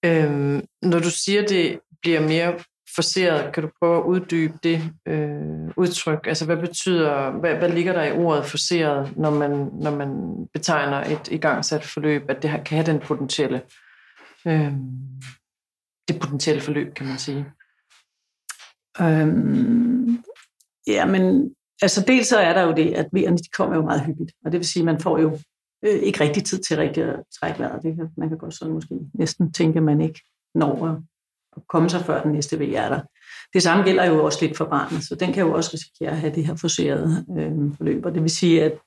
Øhm, 0.05 0.65
når 0.81 0.99
du 0.99 1.09
siger, 1.09 1.47
det 1.47 1.79
bliver 2.01 2.21
mere 2.21 2.59
forseret, 2.95 3.53
kan 3.53 3.63
du 3.63 3.69
prøve 3.79 3.97
at 3.97 4.03
uddybe 4.03 4.53
det 4.63 4.93
øh, 5.07 5.71
udtryk? 5.77 6.27
Altså, 6.27 6.45
hvad 6.45 6.57
betyder, 6.57 7.31
hvad, 7.31 7.55
hvad 7.55 7.69
ligger 7.69 7.93
der 7.93 8.03
i 8.03 8.11
ordet 8.11 8.45
forseret, 8.45 9.17
når 9.17 9.31
man, 9.31 9.51
når 9.73 9.95
man 9.95 10.09
betegner 10.53 10.97
et 10.97 11.27
igangsat 11.31 11.83
forløb, 11.83 12.29
at 12.29 12.41
det 12.41 12.49
kan 12.49 12.77
have 12.77 12.85
den 12.85 12.99
potentielle, 12.99 13.61
øh, 14.47 14.73
det 16.07 16.19
potentielle 16.21 16.61
forløb, 16.61 16.93
kan 16.93 17.07
man 17.07 17.17
sige? 17.17 17.45
Øhm, 19.01 20.23
Ja, 20.87 21.05
men 21.05 21.55
altså 21.81 22.03
dels 22.07 22.27
så 22.27 22.37
er 22.37 22.53
der 22.53 22.61
jo 22.61 22.73
det, 22.73 22.93
at 22.93 23.07
vejerne 23.11 23.37
de 23.37 23.49
kommer 23.57 23.75
jo 23.75 23.81
meget 23.81 24.05
hyppigt, 24.05 24.31
og 24.45 24.51
det 24.51 24.57
vil 24.59 24.67
sige, 24.67 24.81
at 24.81 24.85
man 24.85 24.99
får 24.99 25.17
jo 25.17 25.37
øh, 25.85 25.99
ikke 25.99 26.19
rigtig 26.23 26.43
tid 26.43 26.59
til 26.59 26.77
rigtig 26.77 27.03
at 27.03 27.23
trække 27.39 27.59
vejret. 27.59 27.83
Det 27.83 27.95
kan, 27.95 28.09
man 28.17 28.29
kan 28.29 28.37
godt 28.37 28.53
sådan 28.53 28.73
måske 28.73 28.99
næsten 29.13 29.53
tænke, 29.53 29.77
at 29.77 29.83
man 29.83 30.01
ikke 30.01 30.21
når 30.55 30.85
at, 30.85 30.97
at 31.57 31.67
komme 31.67 31.89
sig 31.89 32.01
før 32.01 32.23
den 32.23 32.31
næste 32.31 32.59
vejr 32.59 32.81
er 32.81 32.89
der. 32.89 33.01
Det 33.53 33.63
samme 33.63 33.83
gælder 33.83 34.05
jo 34.05 34.25
også 34.25 34.45
lidt 34.45 34.57
for 34.57 34.65
barnet, 34.65 35.03
så 35.03 35.15
den 35.15 35.33
kan 35.33 35.45
jo 35.45 35.53
også 35.53 35.71
risikere 35.73 36.09
at 36.09 36.17
have 36.17 36.35
det 36.35 36.45
her 36.45 36.55
forserede 36.55 37.25
øh, 37.37 37.77
forløb, 37.77 38.05
og 38.05 38.13
det 38.13 38.21
vil 38.21 38.31
sige, 38.31 38.63
at 38.63 38.79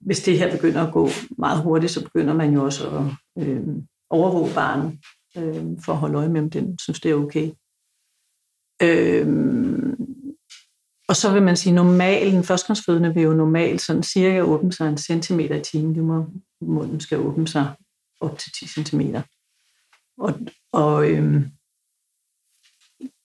hvis 0.00 0.22
det 0.22 0.38
her 0.38 0.56
begynder 0.56 0.86
at 0.86 0.92
gå 0.92 1.08
meget 1.38 1.62
hurtigt, 1.62 1.92
så 1.92 2.04
begynder 2.04 2.34
man 2.34 2.54
jo 2.54 2.64
også 2.64 2.88
at 2.88 3.02
øh, 3.44 3.66
overvåge 4.10 4.54
barnet 4.54 4.98
øh, 5.36 5.64
for 5.84 5.92
at 5.92 5.98
holde 5.98 6.18
øje 6.18 6.28
med, 6.28 6.40
om 6.40 6.50
den 6.50 6.78
synes, 6.78 7.00
det 7.00 7.10
er 7.10 7.14
okay. 7.14 7.50
Øh, 8.82 9.26
og 11.08 11.16
så 11.16 11.32
vil 11.32 11.42
man 11.42 11.56
sige, 11.56 11.72
normalt, 11.72 12.34
en 12.34 12.44
førstgangsfødende 12.44 13.14
vil 13.14 13.22
jo 13.22 13.32
normalt 13.32 13.80
sådan 13.80 14.02
cirka 14.02 14.40
åbne 14.40 14.72
sig 14.72 14.88
en 14.88 14.98
centimeter 14.98 15.56
i 15.56 15.60
timen. 15.60 16.00
Må, 16.00 16.26
munden 16.60 17.00
skal 17.00 17.18
åbne 17.18 17.48
sig 17.48 17.74
op 18.20 18.38
til 18.38 18.52
10 18.52 18.66
centimeter. 18.66 19.22
Og, 20.18 20.34
og 20.72 21.10
øhm, 21.10 21.50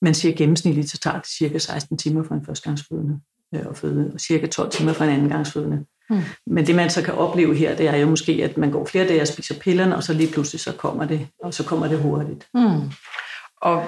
man 0.02 0.14
siger 0.14 0.34
gennemsnitligt, 0.34 0.90
så 0.90 0.98
tager 0.98 1.18
det 1.20 1.26
cirka 1.26 1.58
16 1.58 1.98
timer 1.98 2.22
for 2.22 2.34
en 2.34 2.46
førstegangsfødende 2.46 3.20
øh, 3.54 3.66
at 3.70 3.76
føde, 3.76 4.10
og 4.14 4.20
cirka 4.20 4.46
12 4.46 4.70
timer 4.70 4.92
for 4.92 5.04
en 5.04 5.10
andengangsfødende. 5.10 5.84
Mm. 6.10 6.22
Men 6.46 6.66
det 6.66 6.74
man 6.74 6.90
så 6.90 7.02
kan 7.02 7.14
opleve 7.14 7.54
her, 7.54 7.76
det 7.76 7.88
er 7.88 7.96
jo 7.96 8.10
måske, 8.10 8.32
at 8.32 8.56
man 8.56 8.70
går 8.70 8.86
flere 8.86 9.08
dage 9.08 9.20
og 9.20 9.28
spiser 9.28 9.58
pillerne, 9.60 9.96
og 9.96 10.02
så 10.02 10.12
lige 10.12 10.32
pludselig 10.32 10.60
så 10.60 10.72
kommer 10.72 11.04
det, 11.04 11.28
og 11.42 11.54
så 11.54 11.64
kommer 11.64 11.88
det 11.88 11.98
hurtigt. 11.98 12.48
Mm. 12.54 12.90
Og 13.56 13.84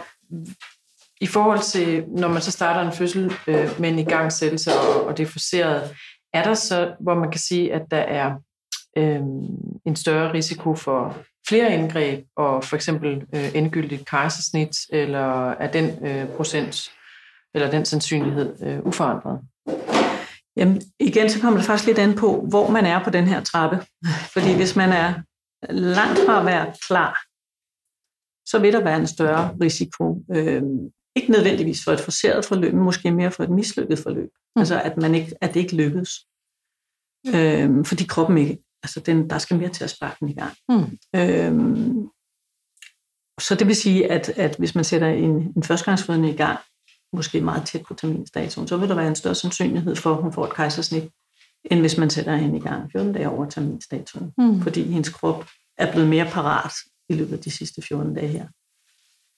i 1.24 1.26
forhold 1.26 1.62
til, 1.62 2.04
når 2.08 2.28
man 2.28 2.42
så 2.42 2.50
starter 2.50 2.80
en 2.80 2.96
fødsel 2.96 3.32
øh, 3.46 3.80
med 3.80 3.88
en 3.88 3.98
igangsættelse, 3.98 4.70
og, 4.72 5.06
og 5.06 5.16
det 5.16 5.22
er 5.22 5.30
forseret, 5.30 5.96
er 6.32 6.42
der 6.42 6.54
så, 6.54 6.94
hvor 7.00 7.14
man 7.14 7.30
kan 7.30 7.40
sige, 7.40 7.72
at 7.72 7.82
der 7.90 7.96
er 8.20 8.34
øh, 8.98 9.20
en 9.86 9.96
større 9.96 10.32
risiko 10.32 10.74
for 10.74 11.16
flere 11.48 11.74
indgreb, 11.74 12.24
og 12.36 12.64
for 12.64 12.76
eksempel 12.76 13.26
øh, 13.34 13.54
endegyldigt 13.54 14.06
kejsersnit, 14.06 14.76
eller 14.90 15.50
er 15.50 15.70
den 15.70 16.06
øh, 16.06 16.28
procent, 16.36 16.92
eller 17.54 17.70
den 17.70 17.84
sandsynlighed 17.84 18.66
øh, 18.66 18.86
uforandret? 18.86 19.40
Jamen, 20.56 20.82
igen, 21.00 21.30
så 21.30 21.40
kommer 21.40 21.58
det 21.58 21.66
faktisk 21.66 21.86
lidt 21.86 21.98
an 21.98 22.14
på, 22.14 22.46
hvor 22.48 22.70
man 22.70 22.86
er 22.86 23.04
på 23.04 23.10
den 23.10 23.26
her 23.26 23.40
trappe. 23.42 23.76
Fordi 24.32 24.56
hvis 24.56 24.76
man 24.76 24.92
er 24.92 25.14
langt 25.72 26.18
fra 26.26 26.40
at 26.40 26.46
være 26.46 26.74
klar, 26.88 27.14
så 28.46 28.58
vil 28.58 28.72
der 28.72 28.84
være 28.84 28.96
en 28.96 29.06
større 29.06 29.56
risiko. 29.60 30.24
Øh, 30.30 30.62
ikke 31.16 31.32
nødvendigvis 31.32 31.84
for 31.84 31.92
et 31.92 32.00
forseret 32.00 32.44
forløb, 32.44 32.74
men 32.74 32.84
måske 32.84 33.10
mere 33.10 33.30
for 33.30 33.44
et 33.44 33.50
mislykket 33.50 33.98
forløb. 33.98 34.30
Mm. 34.56 34.60
Altså, 34.60 34.80
at, 34.80 34.96
man 34.96 35.14
ikke, 35.14 35.34
at 35.40 35.54
det 35.54 35.60
ikke 35.60 35.76
lykkes. 35.76 36.10
Øh, 37.34 37.84
fordi 37.84 38.04
kroppen 38.04 38.38
ikke, 38.38 38.58
altså 38.82 39.00
den, 39.00 39.30
der 39.30 39.38
skal 39.38 39.58
mere 39.58 39.68
til 39.68 39.84
at 39.84 39.90
sparke 39.90 40.16
den 40.20 40.28
i 40.28 40.34
gang. 40.34 40.54
Mm. 40.68 40.98
Øh, 41.16 41.94
så 43.40 43.54
det 43.54 43.66
vil 43.66 43.76
sige, 43.76 44.12
at, 44.12 44.28
at 44.28 44.56
hvis 44.56 44.74
man 44.74 44.84
sætter 44.84 45.08
en, 45.08 45.52
en 45.56 45.62
førstegangsfødende 45.62 46.30
i 46.30 46.36
gang, 46.36 46.58
måske 47.12 47.40
meget 47.40 47.66
tæt 47.66 47.82
på 47.82 47.94
terminsdatoen, 47.94 48.68
så 48.68 48.76
vil 48.76 48.88
der 48.88 48.94
være 48.94 49.08
en 49.08 49.14
større 49.14 49.34
sandsynlighed 49.34 49.96
for, 49.96 50.14
at 50.14 50.22
hun 50.22 50.32
får 50.32 50.46
et 50.46 50.54
kejsersnit, 50.54 51.10
end 51.64 51.80
hvis 51.80 51.98
man 51.98 52.10
sætter 52.10 52.36
hende 52.36 52.56
i 52.56 52.60
gang 52.60 52.92
14 52.92 53.12
dage 53.12 53.28
over 53.28 53.50
terminsdatoen. 53.50 54.32
Mm. 54.38 54.62
Fordi 54.62 54.82
hendes 54.82 55.08
krop 55.08 55.46
er 55.78 55.92
blevet 55.92 56.08
mere 56.08 56.24
parat 56.24 56.72
i 57.08 57.14
løbet 57.14 57.32
af 57.32 57.38
de 57.38 57.50
sidste 57.50 57.82
14 57.82 58.14
dage 58.14 58.28
her. 58.28 58.48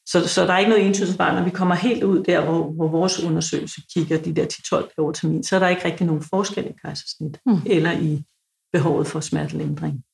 Så, 0.07 0.29
så 0.29 0.47
der 0.47 0.53
er 0.53 0.59
ikke 0.59 0.71
noget 0.71 0.87
entydigt 0.87 1.14
svar. 1.14 1.35
Når 1.35 1.45
vi 1.45 1.51
kommer 1.51 1.75
helt 1.75 2.03
ud 2.03 2.25
der, 2.25 2.45
hvor, 2.45 2.73
hvor 2.73 2.88
vores 2.88 3.23
undersøgelse 3.25 3.81
kigger 3.95 4.23
de 4.23 4.35
der 4.35 4.45
10-12 4.45 4.77
dage 4.77 4.99
over 4.99 5.12
termin, 5.12 5.45
så 5.45 5.57
er 5.57 5.61
der 5.61 5.69
ikke 5.69 5.85
rigtig 5.85 6.07
nogen 6.07 6.23
forskel 6.23 6.66
i 6.66 6.73
kejsersnit 6.85 7.40
mm. 7.47 7.61
eller 7.66 7.92
i 7.92 8.25
behovet 8.73 9.07
for 9.07 9.21
smertelindring. 9.21 10.05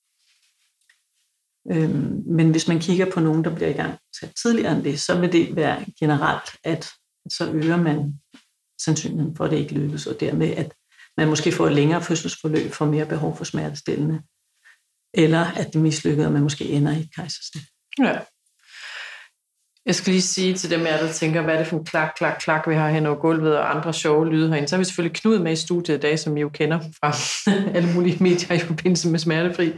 Øhm, 1.71 2.23
men 2.27 2.51
hvis 2.51 2.69
man 2.69 2.81
kigger 2.81 3.11
på 3.11 3.21
nogen, 3.21 3.45
der 3.45 3.55
bliver 3.55 3.69
i 3.69 3.73
gang 3.73 3.99
tidligere 4.43 4.77
end 4.77 4.85
det, 4.85 5.01
så 5.01 5.21
vil 5.21 5.33
det 5.33 5.57
være 5.57 5.85
generelt, 6.01 6.51
at 6.65 6.91
så 7.31 7.51
øger 7.53 7.77
man 7.77 8.21
sandsynligheden 8.85 9.37
for, 9.37 9.45
at 9.45 9.51
det 9.51 9.59
ikke 9.59 9.75
lykkes, 9.75 10.07
og 10.07 10.21
dermed, 10.21 10.51
at 10.51 10.75
man 11.17 11.29
måske 11.29 11.53
får 11.53 11.67
et 11.67 11.73
længere 11.73 12.03
fødselsforløb, 12.03 12.73
får 12.73 12.87
mere 12.87 13.07
behov 13.07 13.37
for 13.37 13.45
smertestillende, 13.45 14.23
eller 15.15 15.45
at 15.45 15.73
det 15.73 15.83
mislykkede, 15.83 16.27
og 16.27 16.33
man 16.33 16.43
måske 16.43 16.65
ender 16.65 16.93
i 16.93 17.01
et 17.01 17.15
kejsersnit. 17.15 17.65
Ja. 17.99 18.19
Jeg 19.87 19.95
skal 19.95 20.11
lige 20.11 20.23
sige 20.23 20.55
til 20.55 20.71
dem 20.71 20.87
af 20.87 20.99
der 20.99 21.13
tænker, 21.13 21.43
hvad 21.43 21.55
er 21.55 21.59
det 21.59 21.67
for 21.67 21.79
en 21.79 21.85
klak, 21.85 22.15
klak, 22.17 22.39
klak, 22.39 22.69
vi 22.69 22.75
har 22.75 22.91
hen 22.91 23.07
over 23.07 23.17
gulvet, 23.17 23.59
og 23.59 23.77
andre 23.77 23.93
sjove 23.93 24.29
lyde 24.29 24.49
herinde. 24.49 24.69
Så 24.69 24.77
har 24.77 24.79
vi 24.79 24.85
selvfølgelig 24.85 25.21
Knud 25.21 25.39
med 25.39 25.53
i 25.53 25.57
studiet 25.57 25.97
i 25.97 26.01
dag, 26.01 26.19
som 26.19 26.37
I 26.37 26.41
jo 26.41 26.49
kender 26.49 26.81
fra 26.81 27.13
alle 27.77 27.95
mulige 27.95 28.23
medier 28.23 28.53
i 28.57 28.59
forbindelse 28.59 29.09
med 29.09 29.19
smertefri 29.19 29.73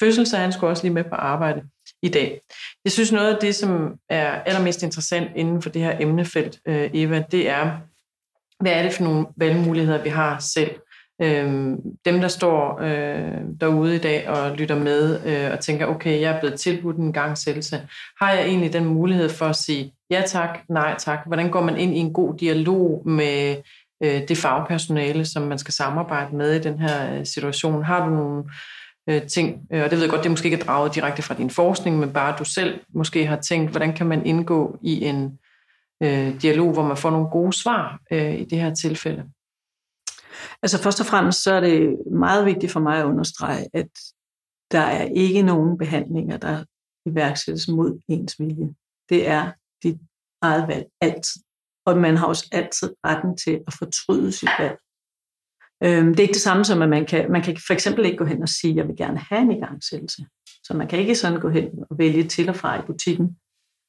fødsel, 0.00 0.26
så 0.26 0.36
han 0.36 0.52
skulle 0.52 0.70
også 0.70 0.82
lige 0.82 0.94
med 0.94 1.04
på 1.04 1.14
arbejde 1.14 1.62
i 2.02 2.08
dag. 2.08 2.40
Jeg 2.84 2.92
synes 2.92 3.12
noget 3.12 3.34
af 3.34 3.40
det, 3.40 3.54
som 3.54 3.94
er 4.10 4.30
allermest 4.30 4.82
interessant 4.82 5.30
inden 5.36 5.62
for 5.62 5.70
det 5.70 5.82
her 5.82 5.96
emnefelt, 6.00 6.58
øh, 6.68 6.90
Eva, 6.94 7.24
det 7.30 7.48
er, 7.48 7.70
hvad 8.60 8.72
er 8.72 8.82
det 8.82 8.92
for 8.92 9.04
nogle 9.04 9.26
valgmuligheder, 9.36 10.02
vi 10.02 10.08
har 10.08 10.38
selv? 10.38 10.70
Øh, 11.22 11.76
dem, 12.04 12.20
der 12.20 12.28
står 12.28 12.80
øh, 12.80 13.40
derude 13.60 13.96
i 13.96 13.98
dag 13.98 14.28
og 14.28 14.56
lytter 14.56 14.78
med 14.78 15.20
øh, 15.26 15.52
og 15.52 15.60
tænker, 15.60 15.86
okay, 15.86 16.20
jeg 16.20 16.32
er 16.36 16.40
blevet 16.40 16.60
tilbudt 16.60 16.96
en 16.96 17.12
gang 17.12 17.38
selvse. 17.38 17.80
Har 18.20 18.32
jeg 18.32 18.46
egentlig 18.46 18.72
den 18.72 18.84
mulighed 18.84 19.28
for 19.28 19.46
at 19.46 19.56
sige 19.56 19.92
ja 20.10 20.22
tak, 20.26 20.58
nej 20.68 20.94
tak? 20.98 21.18
Hvordan 21.26 21.50
går 21.50 21.62
man 21.62 21.76
ind 21.76 21.96
i 21.96 21.98
en 21.98 22.12
god 22.12 22.36
dialog 22.36 23.02
med 23.08 23.56
øh, 24.04 24.28
det 24.28 24.38
fagpersonale, 24.38 25.24
som 25.24 25.42
man 25.42 25.58
skal 25.58 25.74
samarbejde 25.74 26.36
med 26.36 26.54
i 26.54 26.62
den 26.62 26.78
her 26.78 27.18
øh, 27.18 27.26
situation? 27.26 27.84
Har 27.84 28.06
du 28.06 28.14
nogle 28.14 28.44
øh, 29.08 29.22
ting, 29.22 29.60
øh, 29.72 29.84
og 29.84 29.90
det 29.90 29.96
ved 29.96 30.04
jeg 30.04 30.10
godt, 30.10 30.22
det 30.22 30.30
måske 30.30 30.46
ikke 30.46 30.60
er 30.60 30.64
draget 30.64 30.94
direkte 30.94 31.22
fra 31.22 31.34
din 31.34 31.50
forskning, 31.50 31.98
men 31.98 32.12
bare 32.12 32.36
du 32.38 32.44
selv 32.44 32.80
måske 32.94 33.26
har 33.26 33.40
tænkt, 33.40 33.70
hvordan 33.70 33.92
kan 33.92 34.06
man 34.06 34.26
indgå 34.26 34.78
i 34.82 35.04
en 35.04 35.38
øh, 36.02 36.42
dialog, 36.42 36.72
hvor 36.72 36.82
man 36.82 36.96
får 36.96 37.10
nogle 37.10 37.28
gode 37.28 37.52
svar 37.52 37.98
øh, 38.12 38.34
i 38.34 38.44
det 38.44 38.58
her 38.58 38.74
tilfælde? 38.74 39.24
Altså 40.62 40.82
først 40.82 41.00
og 41.00 41.06
fremmest 41.06 41.42
så 41.42 41.52
er 41.52 41.60
det 41.60 41.96
meget 42.12 42.46
vigtigt 42.46 42.72
for 42.72 42.80
mig 42.80 42.98
at 42.98 43.04
understrege, 43.04 43.66
at 43.72 43.90
der 44.72 44.80
er 44.80 45.04
ikke 45.04 45.42
nogen 45.42 45.78
behandlinger, 45.78 46.36
der 46.36 46.64
iværksættes 47.06 47.68
mod 47.68 48.00
ens 48.08 48.40
vilje. 48.40 48.74
Det 49.08 49.28
er 49.28 49.52
dit 49.82 50.00
eget 50.42 50.68
valg 50.68 50.86
altid. 51.00 51.42
Og 51.86 51.98
man 51.98 52.16
har 52.16 52.26
også 52.26 52.48
altid 52.52 52.94
retten 53.06 53.36
til 53.36 53.60
at 53.66 53.74
fortryde 53.78 54.32
sit 54.32 54.50
valg. 54.58 54.78
Øhm, 55.84 56.08
det 56.08 56.18
er 56.18 56.22
ikke 56.22 56.32
det 56.32 56.48
samme 56.48 56.64
som, 56.64 56.82
at 56.82 56.88
man 56.88 57.06
kan, 57.06 57.32
man 57.32 57.42
kan 57.42 57.56
for 57.66 57.74
eksempel 57.74 58.04
ikke 58.04 58.16
gå 58.16 58.24
hen 58.24 58.42
og 58.42 58.48
sige, 58.48 58.70
at 58.70 58.76
jeg 58.76 58.88
vil 58.88 58.96
gerne 58.96 59.18
have 59.18 59.42
en 59.42 59.52
igangsættelse. 59.52 60.26
Så 60.64 60.74
man 60.76 60.88
kan 60.88 60.98
ikke 60.98 61.14
sådan 61.14 61.40
gå 61.40 61.48
hen 61.48 61.68
og 61.90 61.98
vælge 61.98 62.28
til 62.28 62.48
og 62.48 62.56
fra 62.56 62.80
i 62.80 62.86
butikken. 62.86 63.36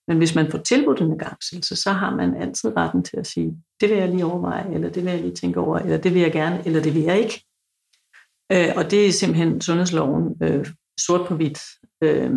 Men 0.08 0.18
hvis 0.18 0.36
man 0.36 0.52
får 0.52 0.58
tilbudt 0.58 1.02
en 1.02 1.14
igangsættelse, 1.14 1.76
så 1.76 1.92
har 1.92 2.16
man 2.16 2.36
altid 2.36 2.78
retten 2.78 3.04
til 3.04 3.18
at 3.18 3.28
sige, 3.28 3.64
det 3.82 3.90
vil 3.90 3.98
jeg 3.98 4.10
lige 4.10 4.26
overveje, 4.26 4.74
eller 4.74 4.90
det 4.90 5.04
vil 5.04 5.12
jeg 5.12 5.22
lige 5.22 5.36
tænke 5.36 5.60
over, 5.60 5.80
eller 5.80 5.98
det 5.98 6.14
vil 6.14 6.22
jeg 6.22 6.32
gerne, 6.32 6.66
eller 6.66 6.82
det 6.82 6.94
vil 6.94 7.02
jeg 7.02 7.20
ikke. 7.20 7.46
Øh, 8.52 8.74
og 8.76 8.92
det 8.92 9.08
er 9.08 9.12
simpelthen 9.12 9.62
sundhedsloven 9.62 10.38
øh, 10.44 10.68
sort 11.00 11.28
på 11.28 11.36
hvidt. 11.36 11.60
Øh, 12.02 12.32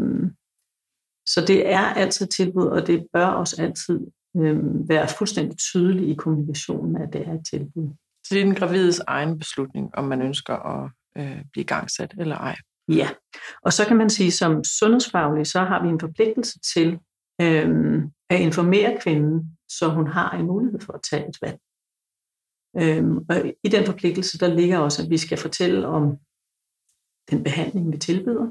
så 1.28 1.44
det 1.46 1.72
er 1.72 1.80
altid 1.80 2.26
tilbud, 2.26 2.66
og 2.66 2.86
det 2.86 3.06
bør 3.12 3.26
også 3.26 3.62
altid 3.62 4.00
øh, 4.36 4.88
være 4.88 5.08
fuldstændig 5.08 5.58
tydeligt 5.58 6.08
i 6.08 6.14
kommunikationen, 6.14 6.96
at 6.96 7.12
det 7.12 7.28
er 7.28 7.32
et 7.32 7.46
tilbud. 7.50 7.88
Så 8.24 8.34
det 8.34 8.40
er 8.40 8.44
den 8.44 8.54
gravides 8.54 9.00
egen 9.06 9.38
beslutning, 9.38 9.90
om 9.94 10.04
man 10.04 10.22
ønsker 10.22 10.54
at 10.54 10.90
øh, 11.18 11.44
blive 11.52 11.64
gangsat 11.64 12.14
eller 12.18 12.36
ej. 12.36 12.56
Ja, 12.88 13.08
og 13.62 13.72
så 13.72 13.86
kan 13.86 13.96
man 13.96 14.10
sige, 14.10 14.30
som 14.30 14.64
sundhedsfaglig, 14.64 15.46
så 15.46 15.60
har 15.60 15.82
vi 15.82 15.88
en 15.88 16.00
forpligtelse 16.00 16.58
til 16.74 16.98
øh, 17.40 18.02
at 18.30 18.40
informere 18.40 18.98
kvinden, 19.00 19.58
så 19.68 19.88
hun 19.88 20.06
har 20.06 20.30
en 20.30 20.46
mulighed 20.46 20.80
for 20.80 20.92
at 20.92 21.00
tage 21.10 21.28
et 21.28 21.38
valg. 21.42 21.58
Øhm, 22.76 23.16
og 23.28 23.52
i 23.64 23.68
den 23.68 23.86
forpligtelse, 23.86 24.38
der 24.38 24.54
ligger 24.54 24.78
også, 24.78 25.02
at 25.02 25.10
vi 25.10 25.18
skal 25.18 25.38
fortælle 25.38 25.86
om 25.86 26.18
den 27.30 27.44
behandling, 27.44 27.92
vi 27.92 27.98
tilbyder. 27.98 28.50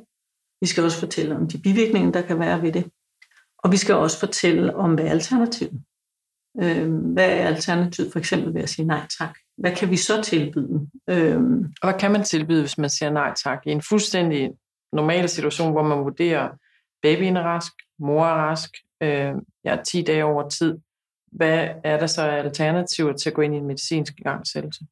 Vi 0.61 0.67
skal 0.67 0.83
også 0.83 0.99
fortælle 0.99 1.35
om 1.35 1.47
de 1.47 1.61
bivirkninger, 1.61 2.11
der 2.11 2.21
kan 2.21 2.39
være 2.39 2.61
ved 2.61 2.71
det. 2.71 2.91
Og 3.57 3.71
vi 3.71 3.77
skal 3.77 3.95
også 3.95 4.19
fortælle 4.19 4.75
om, 4.75 4.93
hvad 4.93 5.05
er 5.05 5.09
alternativet. 5.09 5.83
Øhm, 6.61 7.13
hvad 7.13 7.29
er 7.29 7.47
alternativet 7.47 8.11
for 8.11 8.19
eksempel 8.19 8.53
ved 8.53 8.61
at 8.61 8.69
sige 8.69 8.85
nej 8.85 9.07
tak? 9.19 9.37
hvad 9.57 9.75
kan 9.75 9.89
vi 9.89 9.97
så 9.97 10.21
tilbyde? 10.21 10.89
Øhm. 11.09 11.73
Og 11.81 11.89
hvad 11.89 11.99
kan 11.99 12.11
man 12.11 12.23
tilbyde, 12.23 12.61
hvis 12.61 12.77
man 12.77 12.89
siger 12.89 13.09
nej 13.09 13.33
tak? 13.43 13.61
I 13.65 13.71
en 13.71 13.81
fuldstændig 13.81 14.51
normal 14.93 15.29
situation, 15.29 15.71
hvor 15.71 15.83
man 15.83 15.97
vurderer, 15.97 16.49
babyen 17.01 17.37
er 17.37 17.41
rask, 17.41 17.73
mor 17.99 18.25
er 18.25 18.33
rask, 18.33 18.69
øh, 19.01 19.33
jeg 19.63 19.77
er 19.77 19.83
10 19.83 20.01
dage 20.01 20.25
over 20.25 20.49
tid. 20.49 20.77
Hvad 21.31 21.69
er 21.83 21.99
der 21.99 22.07
så 22.07 22.21
alternativer 22.21 23.13
til 23.13 23.29
at 23.29 23.35
gå 23.35 23.41
ind 23.41 23.55
i 23.55 23.57
en 23.57 23.67
medicinsk 23.67 24.13
igangsættelse? 24.19 24.85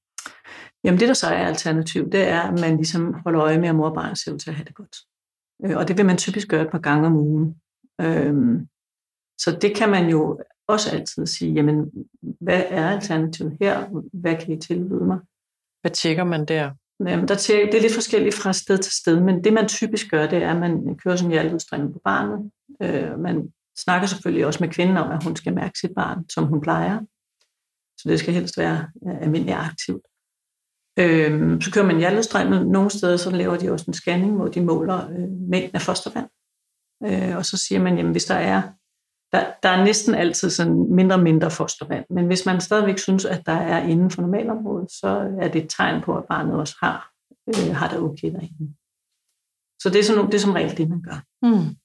Jamen 0.84 1.00
det, 1.00 1.08
der 1.08 1.14
så 1.14 1.28
er 1.28 1.48
alternativ, 1.48 2.12
det 2.12 2.28
er, 2.28 2.42
at 2.42 2.60
man 2.60 2.76
ligesom 2.76 3.14
holder 3.14 3.42
øje 3.42 3.58
med, 3.58 3.70
at 3.70 3.76
mor 3.76 3.90
og 3.90 3.96
barn 3.96 4.16
ser 4.16 4.34
ud 4.34 4.40
til 4.40 4.50
at 4.50 4.56
have 4.56 4.66
det 4.66 4.76
godt. 4.76 4.98
Øh, 5.66 5.78
og 5.78 5.88
det 5.88 5.98
vil 5.98 6.06
man 6.06 6.18
typisk 6.18 6.48
gøre 6.48 6.62
et 6.62 6.72
par 6.72 6.80
gange 6.80 7.08
om 7.08 7.16
ugen. 7.16 7.56
Øhm, 8.02 8.68
så 9.38 9.58
det 9.62 9.76
kan 9.76 9.90
man 9.90 10.10
jo 10.10 10.40
også 10.68 10.92
altid 10.92 11.26
sige, 11.26 11.54
jamen, 11.54 11.92
hvad 12.42 12.64
er 12.70 12.90
alternativet 12.90 13.58
her? 13.62 13.88
Hvad 14.14 14.36
kan 14.36 14.52
I 14.52 14.60
tilbyde 14.60 15.06
mig? 15.06 15.20
Hvad 15.82 15.92
tjekker 15.92 16.24
man 16.24 16.46
der? 16.46 16.72
Jamen, 17.00 17.28
der 17.28 17.36
tjekker, 17.36 17.66
det 17.66 17.78
er 17.78 17.82
lidt 17.82 17.94
forskelligt 17.94 18.36
fra 18.36 18.54
sted 18.54 18.78
til 18.78 18.94
sted, 18.94 19.20
men 19.20 19.44
det 19.44 19.54
man 19.54 19.68
typisk 19.68 20.12
gør, 20.12 20.28
det 20.28 20.44
er, 20.44 20.52
at 20.52 20.60
man 20.60 20.98
kører 20.98 21.16
sådan 21.16 21.28
en 21.28 21.32
hjerteudstrækning 21.32 21.94
på 21.94 22.00
barnet. 22.04 22.52
Øh, 22.82 23.20
man 23.20 23.54
snakker 23.78 24.08
selvfølgelig 24.08 24.46
også 24.46 24.64
med 24.64 24.74
kvinden 24.74 24.98
om, 24.98 25.12
at 25.12 25.24
hun 25.24 25.36
skal 25.36 25.54
mærke 25.56 25.80
sit 25.80 25.92
barn, 25.96 26.30
som 26.30 26.44
hun 26.44 26.62
plejer. 26.62 27.00
Så 27.98 28.10
det 28.10 28.20
skal 28.20 28.34
helst 28.34 28.58
være 28.58 28.88
øh, 29.08 29.22
almindeligt 29.22 29.58
aktivt. 29.58 30.06
Øh, 31.00 31.62
så 31.62 31.72
kører 31.74 31.86
man 31.86 31.98
hjertestrømmen. 31.98 32.68
Nogle 32.68 32.90
steder 32.90 33.18
så 33.18 33.32
laver 33.32 33.58
de 33.58 33.72
også 33.72 33.86
en 33.88 33.94
scanning, 33.94 34.36
hvor 34.36 34.48
de 34.48 34.62
måler 34.62 35.10
øh, 35.10 35.30
mængden 35.30 35.76
af 35.76 35.82
fostervand. 35.82 36.30
Øh, 37.06 37.38
og 37.38 37.46
så 37.46 37.58
siger 37.58 37.82
man, 37.82 37.98
jamen 37.98 38.12
hvis 38.12 38.26
der 38.26 38.36
er 38.36 38.62
der, 39.32 39.52
der 39.64 39.70
er 39.70 39.84
næsten 39.84 40.16
altid 40.16 40.50
sådan 40.50 40.96
mindre 40.96 41.16
og 41.16 41.24
mindre 41.24 41.52
fostervand, 41.52 42.06
men 42.10 42.26
hvis 42.26 42.46
man 42.46 42.62
stadigvæk 42.62 42.98
synes, 42.98 43.26
at 43.26 43.46
der 43.46 43.52
er 43.52 43.88
inden 43.88 44.12
for 44.12 44.22
normalområdet, 44.22 44.92
så 44.92 45.38
er 45.42 45.48
det 45.48 45.64
et 45.64 45.70
tegn 45.78 46.02
på, 46.02 46.18
at 46.18 46.26
barnet 46.30 46.54
også 46.54 46.76
har, 46.80 47.12
øh, 47.48 47.76
har 47.76 47.90
det 47.90 48.00
okay 48.00 48.32
derinde. 48.32 48.74
Så 49.82 49.90
det 49.90 50.00
er, 50.00 50.04
sådan, 50.04 50.26
det 50.26 50.34
er 50.34 50.40
som 50.40 50.52
regel 50.52 50.78
det, 50.78 50.90
man 50.90 51.02
gør. 51.02 51.20
Mm. 51.42 51.76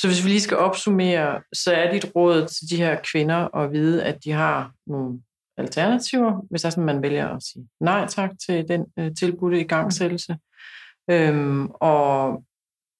Så 0.00 0.08
hvis 0.08 0.24
vi 0.24 0.28
lige 0.28 0.40
skal 0.40 0.56
opsummere, 0.56 1.42
så 1.52 1.72
er 1.72 1.92
dit 1.92 2.06
råd 2.16 2.46
til 2.46 2.70
de 2.70 2.76
her 2.76 2.98
kvinder 3.12 3.56
at 3.56 3.72
vide, 3.72 4.04
at 4.04 4.24
de 4.24 4.32
har 4.32 4.72
nogle 4.86 5.20
alternativer, 5.56 6.46
hvis 6.50 6.64
er 6.64 6.70
sådan, 6.70 6.84
man 6.84 7.02
vælger 7.02 7.28
at 7.28 7.42
sige 7.42 7.68
nej 7.80 8.06
tak 8.06 8.30
til 8.46 8.68
den 8.68 8.86
øh, 8.98 9.14
tilbudte 9.14 9.60
igangsættelse. 9.60 10.36
Øhm, 11.10 11.70
og 11.70 12.44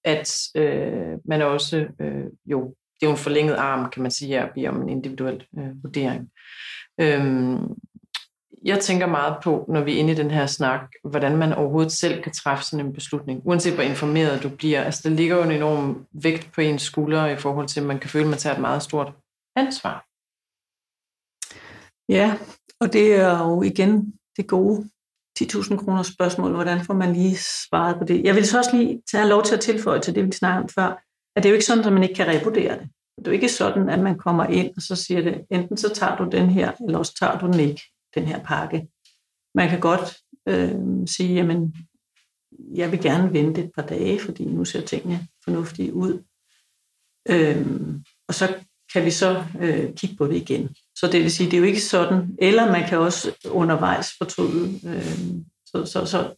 at 0.04 0.38
øh, 0.54 1.18
man 1.24 1.42
også, 1.42 1.86
øh, 2.00 2.24
jo, 2.46 2.74
det 3.00 3.06
er 3.06 3.06
jo 3.06 3.10
en 3.10 3.16
forlænget 3.16 3.54
arm, 3.54 3.90
kan 3.90 4.02
man 4.02 4.10
sige, 4.10 4.28
her, 4.28 4.52
bliver 4.52 4.70
om 4.70 4.82
en 4.82 4.88
individuel 4.88 5.46
øh, 5.58 5.82
vurdering. 5.82 6.30
Øhm, 7.00 7.58
jeg 8.64 8.80
tænker 8.80 9.06
meget 9.06 9.36
på, 9.42 9.64
når 9.68 9.80
vi 9.80 9.94
er 9.94 9.98
inde 9.98 10.12
i 10.12 10.16
den 10.16 10.30
her 10.30 10.46
snak, 10.46 10.80
hvordan 11.04 11.36
man 11.36 11.52
overhovedet 11.52 11.92
selv 11.92 12.22
kan 12.22 12.32
træffe 12.32 12.64
sådan 12.64 12.86
en 12.86 12.92
beslutning, 12.92 13.42
uanset 13.44 13.74
hvor 13.74 13.82
informeret 13.82 14.42
du 14.42 14.48
bliver. 14.48 14.82
Altså, 14.82 15.08
der 15.08 15.14
ligger 15.14 15.36
jo 15.36 15.42
en 15.42 15.50
enorm 15.50 16.06
vægt 16.12 16.52
på 16.54 16.60
ens 16.60 16.82
skuldre 16.82 17.32
i 17.32 17.36
forhold 17.36 17.68
til, 17.68 17.80
at 17.80 17.86
man 17.86 17.98
kan 17.98 18.10
føle, 18.10 18.24
at 18.24 18.30
man 18.30 18.38
tager 18.38 18.54
et 18.54 18.60
meget 18.60 18.82
stort 18.82 19.12
ansvar. 19.56 20.04
Ja, 22.08 22.38
og 22.80 22.92
det 22.92 23.14
er 23.14 23.48
jo 23.48 23.62
igen 23.62 24.14
det 24.36 24.46
gode 24.46 24.88
10.000 25.40 25.76
kroner 25.76 26.02
spørgsmål. 26.02 26.54
Hvordan 26.54 26.84
får 26.84 26.94
man 26.94 27.12
lige 27.12 27.36
svaret 27.36 27.96
på 27.98 28.04
det? 28.04 28.24
Jeg 28.24 28.34
vil 28.34 28.46
så 28.46 28.58
også 28.58 28.76
lige 28.76 29.02
tage 29.12 29.28
lov 29.28 29.42
til 29.44 29.54
at 29.54 29.60
tilføje 29.60 30.00
til 30.00 30.14
det, 30.14 30.26
vi 30.26 30.32
snakkede 30.32 30.62
om 30.62 30.68
før, 30.68 30.88
at 31.36 31.42
det 31.42 31.46
er 31.46 31.50
jo 31.50 31.54
ikke 31.54 31.66
sådan, 31.66 31.84
at 31.84 31.92
man 31.92 32.02
ikke 32.02 32.14
kan 32.14 32.28
revurdere 32.28 32.78
det. 32.78 32.88
Det 33.18 33.26
er 33.26 33.30
jo 33.30 33.34
ikke 33.34 33.48
sådan, 33.48 33.88
at 33.88 33.98
man 33.98 34.18
kommer 34.18 34.44
ind, 34.44 34.70
og 34.76 34.82
så 34.82 34.96
siger 34.96 35.20
det, 35.22 35.44
enten 35.50 35.76
så 35.76 35.94
tager 35.94 36.16
du 36.16 36.28
den 36.32 36.50
her, 36.50 36.72
eller 36.86 36.98
også 36.98 37.14
tager 37.20 37.38
du 37.38 37.46
den 37.46 37.60
ikke, 37.60 37.82
den 38.14 38.24
her 38.24 38.44
pakke. 38.44 38.88
Man 39.54 39.68
kan 39.68 39.80
godt 39.80 40.16
øh, 40.48 41.06
sige, 41.06 41.34
jamen, 41.34 41.76
jeg 42.74 42.92
vil 42.92 43.02
gerne 43.02 43.32
vente 43.32 43.64
et 43.64 43.70
par 43.74 43.86
dage, 43.86 44.20
fordi 44.20 44.44
nu 44.44 44.64
ser 44.64 44.80
tingene 44.80 45.28
fornuftige 45.44 45.94
ud. 45.94 46.24
Øh, 47.28 47.66
og 48.28 48.34
så 48.34 48.64
kan 48.92 49.04
vi 49.04 49.10
så 49.10 49.44
øh, 49.60 49.94
kigge 49.94 50.16
på 50.16 50.26
det 50.26 50.36
igen. 50.36 50.68
Så 50.96 51.08
det 51.12 51.22
vil 51.22 51.32
sige, 51.32 51.50
det 51.50 51.56
er 51.56 51.58
jo 51.58 51.64
ikke 51.64 51.80
sådan, 51.80 52.36
eller 52.38 52.72
man 52.72 52.88
kan 52.88 52.98
også 52.98 53.48
undervejs 53.50 54.08
fortryde. 54.18 54.80
Øh, 54.88 55.42
så, 55.66 55.84
så, 55.84 56.06
så 56.06 56.34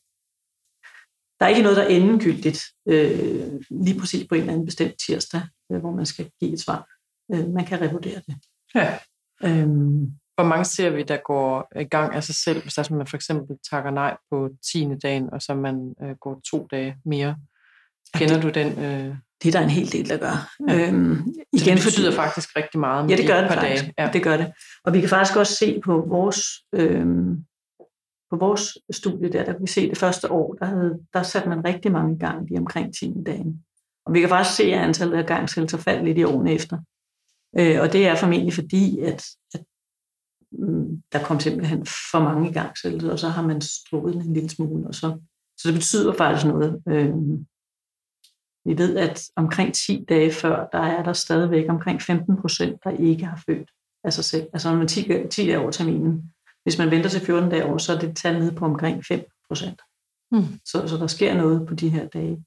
der 1.40 1.46
er 1.46 1.48
ikke 1.48 1.62
noget, 1.62 1.76
der 1.76 1.82
er 1.82 1.88
endegyldigt 1.88 2.60
øh, 2.88 3.60
lige 3.70 3.98
præcis 4.00 4.28
på 4.28 4.34
en 4.34 4.40
eller 4.40 4.52
anden 4.52 4.66
bestemt 4.66 4.94
tirsdag, 5.06 5.42
øh, 5.72 5.78
hvor 5.78 5.90
man 5.90 6.06
skal 6.06 6.30
give 6.40 6.52
et 6.52 6.60
svar. 6.60 6.88
Øh, 7.32 7.48
man 7.48 7.66
kan 7.66 7.80
revurdere 7.80 8.22
det. 8.26 8.34
Ja. 8.74 8.98
Øhm. 9.44 10.19
Hvor 10.40 10.48
mange 10.48 10.64
ser 10.64 10.90
vi, 10.90 11.02
der 11.02 11.16
går 11.24 11.80
i 11.80 11.84
gang 11.84 12.14
af 12.14 12.24
sig 12.24 12.34
selv, 12.34 12.62
hvis 12.62 12.74
der, 12.74 12.94
man 12.94 13.06
for 13.06 13.16
eksempel 13.16 13.56
takker 13.70 13.90
nej 13.90 14.16
på 14.30 14.48
10. 14.72 14.88
dagen, 15.02 15.30
og 15.32 15.42
så 15.42 15.54
man 15.54 15.94
øh, 16.02 16.16
går 16.20 16.40
to 16.50 16.66
dage 16.70 16.96
mere? 17.04 17.36
Kender 18.14 18.34
det, 18.34 18.42
du 18.42 18.48
den? 18.48 18.84
Øh... 18.84 19.16
Det 19.42 19.48
er 19.48 19.58
der 19.58 19.64
en 19.64 19.70
hel 19.70 19.92
del, 19.92 20.08
der 20.08 20.16
gør. 20.16 20.50
Ja. 20.68 20.88
Øhm, 20.88 21.12
igen, 21.52 21.76
det 21.76 21.84
betyder 21.84 22.10
fordi, 22.10 22.16
faktisk 22.16 22.56
rigtig 22.56 22.80
meget. 22.80 23.10
Ja, 23.10 23.16
det 23.16 23.26
gør 23.26 23.40
det 23.40 23.50
faktisk. 23.52 23.82
Dage. 23.82 23.94
Ja. 23.98 24.10
Det 24.12 24.22
gør 24.22 24.36
det. 24.36 24.52
Og 24.84 24.92
vi 24.92 25.00
kan 25.00 25.08
faktisk 25.08 25.36
også 25.36 25.54
se 25.54 25.80
på 25.84 26.04
vores, 26.08 26.40
øhm, 26.74 27.36
på 28.30 28.36
vores 28.36 28.78
studie 28.90 29.32
der, 29.32 29.44
der 29.44 29.52
kan 29.52 29.62
vi 29.62 29.66
se 29.66 29.90
det 29.90 29.98
første 29.98 30.30
år, 30.30 30.54
der, 30.54 30.64
havde, 30.64 30.98
der 31.14 31.22
satte 31.22 31.48
man 31.48 31.64
rigtig 31.64 31.92
mange 31.92 32.18
gange 32.18 32.46
lige 32.46 32.58
omkring 32.58 32.94
10. 32.94 33.14
dagen. 33.26 33.64
Og 34.06 34.14
vi 34.14 34.20
kan 34.20 34.28
faktisk 34.28 34.56
se, 34.56 34.62
at 34.62 34.80
antallet 34.80 35.18
af 35.18 35.26
gangsættelser 35.26 35.78
faldt 35.78 36.04
lidt 36.04 36.18
i 36.18 36.24
årene 36.24 36.52
efter. 36.52 36.78
Øh, 37.58 37.80
og 37.80 37.92
det 37.92 38.06
er 38.06 38.14
formentlig 38.14 38.54
fordi, 38.54 38.98
at, 38.98 39.24
at 39.54 39.60
der 41.12 41.24
kom 41.24 41.40
simpelthen 41.40 41.86
for 41.86 42.20
mange 42.20 42.50
igangsættelser, 42.50 43.12
og 43.12 43.18
så 43.18 43.28
har 43.28 43.42
man 43.42 43.60
strukket 43.60 44.14
en 44.14 44.34
lille 44.34 44.48
smule. 44.48 44.86
Og 44.86 44.94
så, 44.94 45.18
så 45.58 45.68
det 45.68 45.74
betyder 45.74 46.12
faktisk 46.12 46.46
noget. 46.46 46.82
Øh, 46.88 47.14
vi 48.64 48.78
ved, 48.78 48.96
at 48.96 49.22
omkring 49.36 49.74
10 49.74 50.04
dage 50.08 50.32
før, 50.32 50.68
der 50.72 50.78
er 50.78 51.02
der 51.02 51.12
stadigvæk 51.12 51.64
omkring 51.68 52.02
15 52.02 52.36
procent, 52.40 52.84
der 52.84 52.90
ikke 52.90 53.24
har 53.24 53.42
født 53.46 53.70
af 54.04 54.12
sig 54.12 54.24
selv. 54.24 54.48
Altså 54.52 54.70
når 54.70 54.78
man 54.78 54.88
10, 54.88 55.28
10 55.30 55.46
dage 55.46 55.58
over 55.58 55.70
terminen. 55.70 56.32
Hvis 56.62 56.78
man 56.78 56.90
venter 56.90 57.10
til 57.10 57.20
14 57.20 57.50
dage 57.50 57.64
over, 57.64 57.78
så 57.78 57.94
er 57.94 57.98
det 57.98 58.16
tal 58.16 58.38
nede 58.38 58.54
på 58.54 58.64
omkring 58.64 59.04
5 59.04 59.24
procent. 59.48 59.82
Mm. 60.32 60.60
Så, 60.64 60.88
så 60.88 60.96
der 60.96 61.06
sker 61.06 61.34
noget 61.34 61.68
på 61.68 61.74
de 61.74 61.88
her 61.88 62.08
dage. 62.08 62.44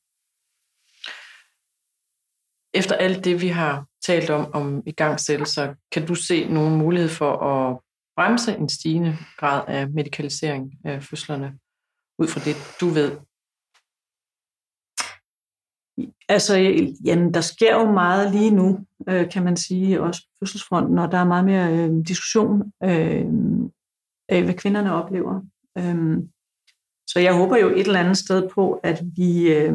Efter 2.73 2.95
alt 2.95 3.25
det, 3.25 3.41
vi 3.41 3.47
har 3.47 3.85
talt 4.05 4.29
om, 4.29 4.53
om 4.53 4.83
igangsættelser, 4.85 5.73
kan 5.91 6.07
du 6.07 6.15
se 6.15 6.47
nogen 6.47 6.77
mulighed 6.77 7.09
for 7.09 7.37
at 7.37 7.79
bremse 8.15 8.57
en 8.57 8.69
stigende 8.69 9.17
grad 9.37 9.63
af 9.67 9.89
medikalisering 9.89 10.73
af 10.83 11.03
fødslerne, 11.03 11.59
ud 12.19 12.27
fra 12.27 12.39
det, 12.39 12.55
du 12.81 12.87
ved? 12.87 13.17
Altså, 16.29 16.55
jamen, 17.05 17.33
der 17.33 17.41
sker 17.41 17.75
jo 17.75 17.91
meget 17.91 18.31
lige 18.31 18.51
nu, 18.51 18.79
øh, 19.09 19.31
kan 19.31 19.43
man 19.43 19.57
sige, 19.57 20.01
også 20.01 20.21
på 20.21 20.29
fødselsfronten, 20.39 20.99
og 20.99 21.11
der 21.11 21.17
er 21.17 21.23
meget 21.23 21.45
mere 21.45 21.77
øh, 21.77 22.05
diskussion 22.07 22.73
øh, 22.83 23.25
af, 24.29 24.43
hvad 24.43 24.53
kvinderne 24.53 24.93
oplever. 24.93 25.41
Øh, 25.77 26.23
så 27.07 27.19
jeg 27.19 27.37
håber 27.37 27.57
jo 27.57 27.69
et 27.69 27.87
eller 27.87 27.99
andet 27.99 28.17
sted 28.17 28.49
på, 28.49 28.73
at 28.73 29.01
vi 29.15 29.53
øh, 29.53 29.73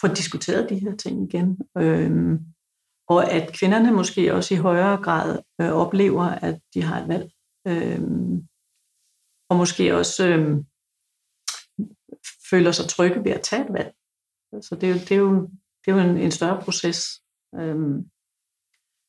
får 0.00 0.08
diskuteret 0.08 0.70
de 0.70 0.78
her 0.78 0.96
ting 0.96 1.22
igen. 1.22 1.58
Øh, 1.78 2.38
og 3.08 3.30
at 3.30 3.52
kvinderne 3.52 3.92
måske 3.92 4.34
også 4.34 4.54
i 4.54 4.56
højere 4.56 4.96
grad 5.02 5.38
øh, 5.60 5.72
oplever, 5.72 6.24
at 6.24 6.60
de 6.74 6.82
har 6.82 7.00
et 7.02 7.08
valg. 7.08 7.30
Øh, 7.66 8.00
og 9.50 9.56
måske 9.56 9.96
også 9.96 10.28
øh, 10.28 10.64
føler 12.50 12.72
sig 12.72 12.88
trygge 12.88 13.24
ved 13.24 13.32
at 13.32 13.42
tage 13.42 13.64
et 13.64 13.72
valg. 13.72 13.92
Så 14.64 14.74
det 14.80 14.88
er 14.88 14.92
jo, 14.92 14.98
det 14.98 15.12
er 15.12 15.16
jo, 15.16 15.50
det 15.84 15.90
er 15.90 15.92
jo 15.92 16.10
en, 16.10 16.18
en 16.18 16.30
større 16.30 16.62
proces. 16.62 17.22
Øh, 17.54 17.76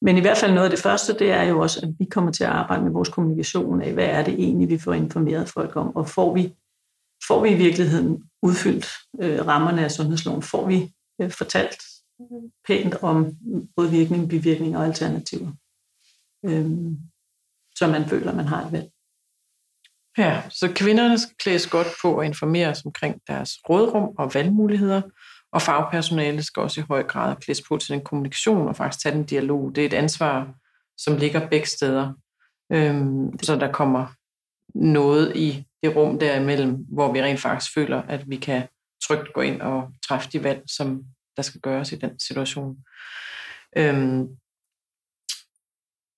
men 0.01 0.17
i 0.17 0.21
hvert 0.21 0.37
fald 0.37 0.53
noget 0.53 0.65
af 0.65 0.71
det 0.71 0.83
første, 0.83 1.19
det 1.19 1.31
er 1.31 1.43
jo 1.43 1.59
også, 1.59 1.79
at 1.83 1.89
vi 1.99 2.05
kommer 2.05 2.31
til 2.31 2.43
at 2.43 2.49
arbejde 2.49 2.83
med 2.83 2.91
vores 2.91 3.09
kommunikation 3.09 3.81
af, 3.81 3.93
hvad 3.93 4.05
er 4.05 4.23
det 4.23 4.33
egentlig, 4.33 4.69
vi 4.69 4.77
får 4.77 4.93
informeret 4.93 5.49
folk 5.49 5.75
om, 5.75 5.95
og 5.95 6.09
får 6.09 6.33
vi, 6.33 6.55
får 7.27 7.43
vi 7.43 7.49
i 7.49 7.57
virkeligheden 7.57 8.29
udfyldt 8.43 8.87
øh, 9.21 9.47
rammerne 9.47 9.83
af 9.83 9.91
sundhedsloven, 9.91 10.41
får 10.41 10.67
vi 10.67 10.93
øh, 11.21 11.31
fortalt 11.31 11.81
pænt 12.67 12.95
om 12.95 13.37
både 13.75 13.91
virkning, 13.91 14.29
bivirkning 14.29 14.77
og 14.77 14.85
alternativer, 14.85 15.51
øhm, 16.45 16.97
så 17.75 17.87
man 17.87 18.05
føler, 18.09 18.33
man 18.35 18.45
har 18.45 18.65
et 18.65 18.71
valg. 18.71 18.89
Ja, 20.17 20.49
så 20.49 20.73
kvinderne 20.75 21.19
skal 21.19 21.35
klædes 21.39 21.67
godt 21.67 21.87
på 22.01 22.17
og 22.17 22.25
informeres 22.25 22.85
omkring 22.85 23.21
deres 23.27 23.51
rådrum 23.69 24.15
og 24.17 24.33
valgmuligheder, 24.33 25.01
og 25.51 25.61
fagpersonalet 25.61 26.45
skal 26.45 26.63
også 26.63 26.81
i 26.81 26.83
høj 26.87 27.03
grad 27.03 27.35
klædes 27.35 27.61
på 27.67 27.77
til 27.77 27.93
den 27.93 28.03
kommunikation 28.03 28.67
og 28.67 28.75
faktisk 28.75 29.03
tage 29.03 29.15
den 29.15 29.23
dialog. 29.23 29.75
Det 29.75 29.81
er 29.81 29.85
et 29.85 29.93
ansvar, 29.93 30.53
som 30.97 31.17
ligger 31.17 31.49
begge 31.49 31.67
steder. 31.67 32.13
Øhm, 32.71 33.39
så 33.43 33.55
der 33.55 33.71
kommer 33.71 34.07
noget 34.75 35.35
i 35.35 35.65
det 35.83 35.95
rum 35.95 36.19
derimellem, 36.19 36.75
hvor 36.75 37.13
vi 37.13 37.21
rent 37.21 37.39
faktisk 37.39 37.73
føler, 37.73 38.01
at 38.01 38.29
vi 38.29 38.35
kan 38.35 38.67
trygt 39.07 39.33
gå 39.33 39.41
ind 39.41 39.61
og 39.61 39.93
træffe 40.07 40.29
de 40.33 40.43
valg, 40.43 40.63
som 40.67 41.03
der 41.39 41.43
skal 41.43 41.61
gøres 41.61 41.91
i 41.91 41.95
den 41.95 42.19
situation. 42.19 42.77
Øhm, 43.77 44.27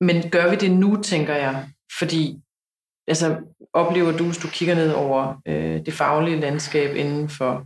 men 0.02 0.30
gør 0.30 0.50
vi 0.50 0.56
det 0.56 0.72
nu, 0.72 1.02
tænker 1.02 1.36
jeg, 1.36 1.70
fordi 2.00 2.40
altså, 3.08 3.38
oplever 3.74 4.18
du, 4.18 4.26
hvis 4.26 4.38
du 4.38 4.48
kigger 4.48 4.76
ned 4.76 4.92
over 4.92 5.42
øh, 5.48 5.86
det 5.86 5.94
faglige 5.94 6.40
landskab 6.40 6.96
inden 6.96 7.30
for 7.30 7.66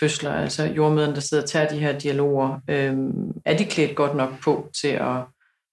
fødsler, 0.00 0.32
altså 0.32 0.64
jordmøderne, 0.64 1.14
der 1.14 1.20
sidder 1.20 1.42
og 1.42 1.48
tager 1.48 1.68
de 1.68 1.78
her 1.78 1.98
dialoger, 1.98 2.60
øh, 2.68 2.96
er 3.44 3.56
de 3.56 3.64
klædt 3.64 3.96
godt 3.96 4.16
nok 4.16 4.42
på 4.42 4.70
til 4.80 4.88
at... 4.88 5.16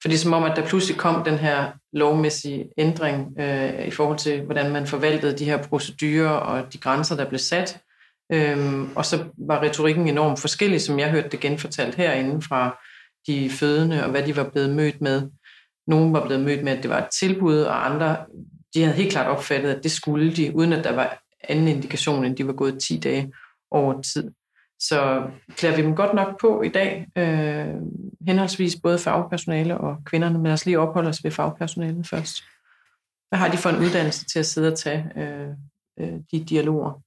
For 0.01 0.09
det 0.09 0.13
er 0.13 0.19
som 0.19 0.33
om, 0.33 0.43
at 0.43 0.55
der 0.55 0.67
pludselig 0.67 0.97
kom 0.97 1.23
den 1.23 1.37
her 1.37 1.71
lovmæssige 1.93 2.69
ændring 2.77 3.39
øh, 3.39 3.87
i 3.87 3.91
forhold 3.91 4.17
til, 4.17 4.41
hvordan 4.41 4.71
man 4.71 4.87
forvaltede 4.87 5.37
de 5.37 5.45
her 5.45 5.63
procedurer 5.63 6.29
og 6.29 6.73
de 6.73 6.77
grænser, 6.77 7.15
der 7.15 7.29
blev 7.29 7.39
sat. 7.39 7.81
Øhm, 8.31 8.89
og 8.95 9.05
så 9.05 9.25
var 9.37 9.61
retorikken 9.61 10.07
enormt 10.07 10.39
forskellig, 10.39 10.81
som 10.81 10.99
jeg 10.99 11.11
hørte 11.11 11.29
det 11.29 11.39
genfortalt 11.39 11.95
herinde 11.95 12.41
fra 12.41 12.77
de 13.27 13.49
fødende, 13.49 14.03
og 14.03 14.11
hvad 14.11 14.23
de 14.23 14.35
var 14.35 14.49
blevet 14.49 14.75
mødt 14.75 15.01
med. 15.01 15.29
Nogle 15.87 16.13
var 16.13 16.25
blevet 16.25 16.43
mødt 16.43 16.63
med, 16.63 16.77
at 16.77 16.83
det 16.83 16.89
var 16.89 16.97
et 16.97 17.09
tilbud, 17.19 17.59
og 17.59 17.85
andre 17.85 18.17
de 18.73 18.83
havde 18.83 18.95
helt 18.95 19.11
klart 19.11 19.27
opfattet, 19.27 19.69
at 19.69 19.83
det 19.83 19.91
skulle 19.91 20.35
de, 20.35 20.55
uden 20.55 20.73
at 20.73 20.83
der 20.83 20.95
var 20.95 21.21
anden 21.49 21.67
indikation, 21.67 22.25
end 22.25 22.35
de 22.35 22.47
var 22.47 22.53
gået 22.53 22.79
10 22.79 22.99
dage 22.99 23.33
over 23.71 24.01
tid. 24.01 24.31
Så 24.79 25.27
klæder 25.49 25.75
vi 25.75 25.81
dem 25.81 25.95
godt 25.95 26.13
nok 26.13 26.41
på 26.41 26.61
i 26.61 26.69
dag, 26.69 27.07
øh, 27.17 27.75
henholdsvis 28.27 28.75
både 28.83 28.99
fagpersonale 28.99 29.77
og 29.77 29.97
kvinderne, 30.05 30.37
men 30.37 30.43
lad 30.43 30.53
os 30.53 30.65
lige 30.65 30.79
opholde 30.79 31.09
os 31.09 31.23
ved 31.23 31.31
fagpersonalet 31.31 32.07
først. 32.07 32.43
Hvad 33.29 33.39
har 33.39 33.51
de 33.51 33.57
for 33.57 33.69
en 33.69 33.85
uddannelse 33.85 34.25
til 34.25 34.39
at 34.39 34.45
sidde 34.45 34.71
og 34.71 34.77
tage 34.77 35.11
øh, 35.15 35.49
øh, 35.99 36.19
de 36.31 36.43
dialoger? 36.43 37.01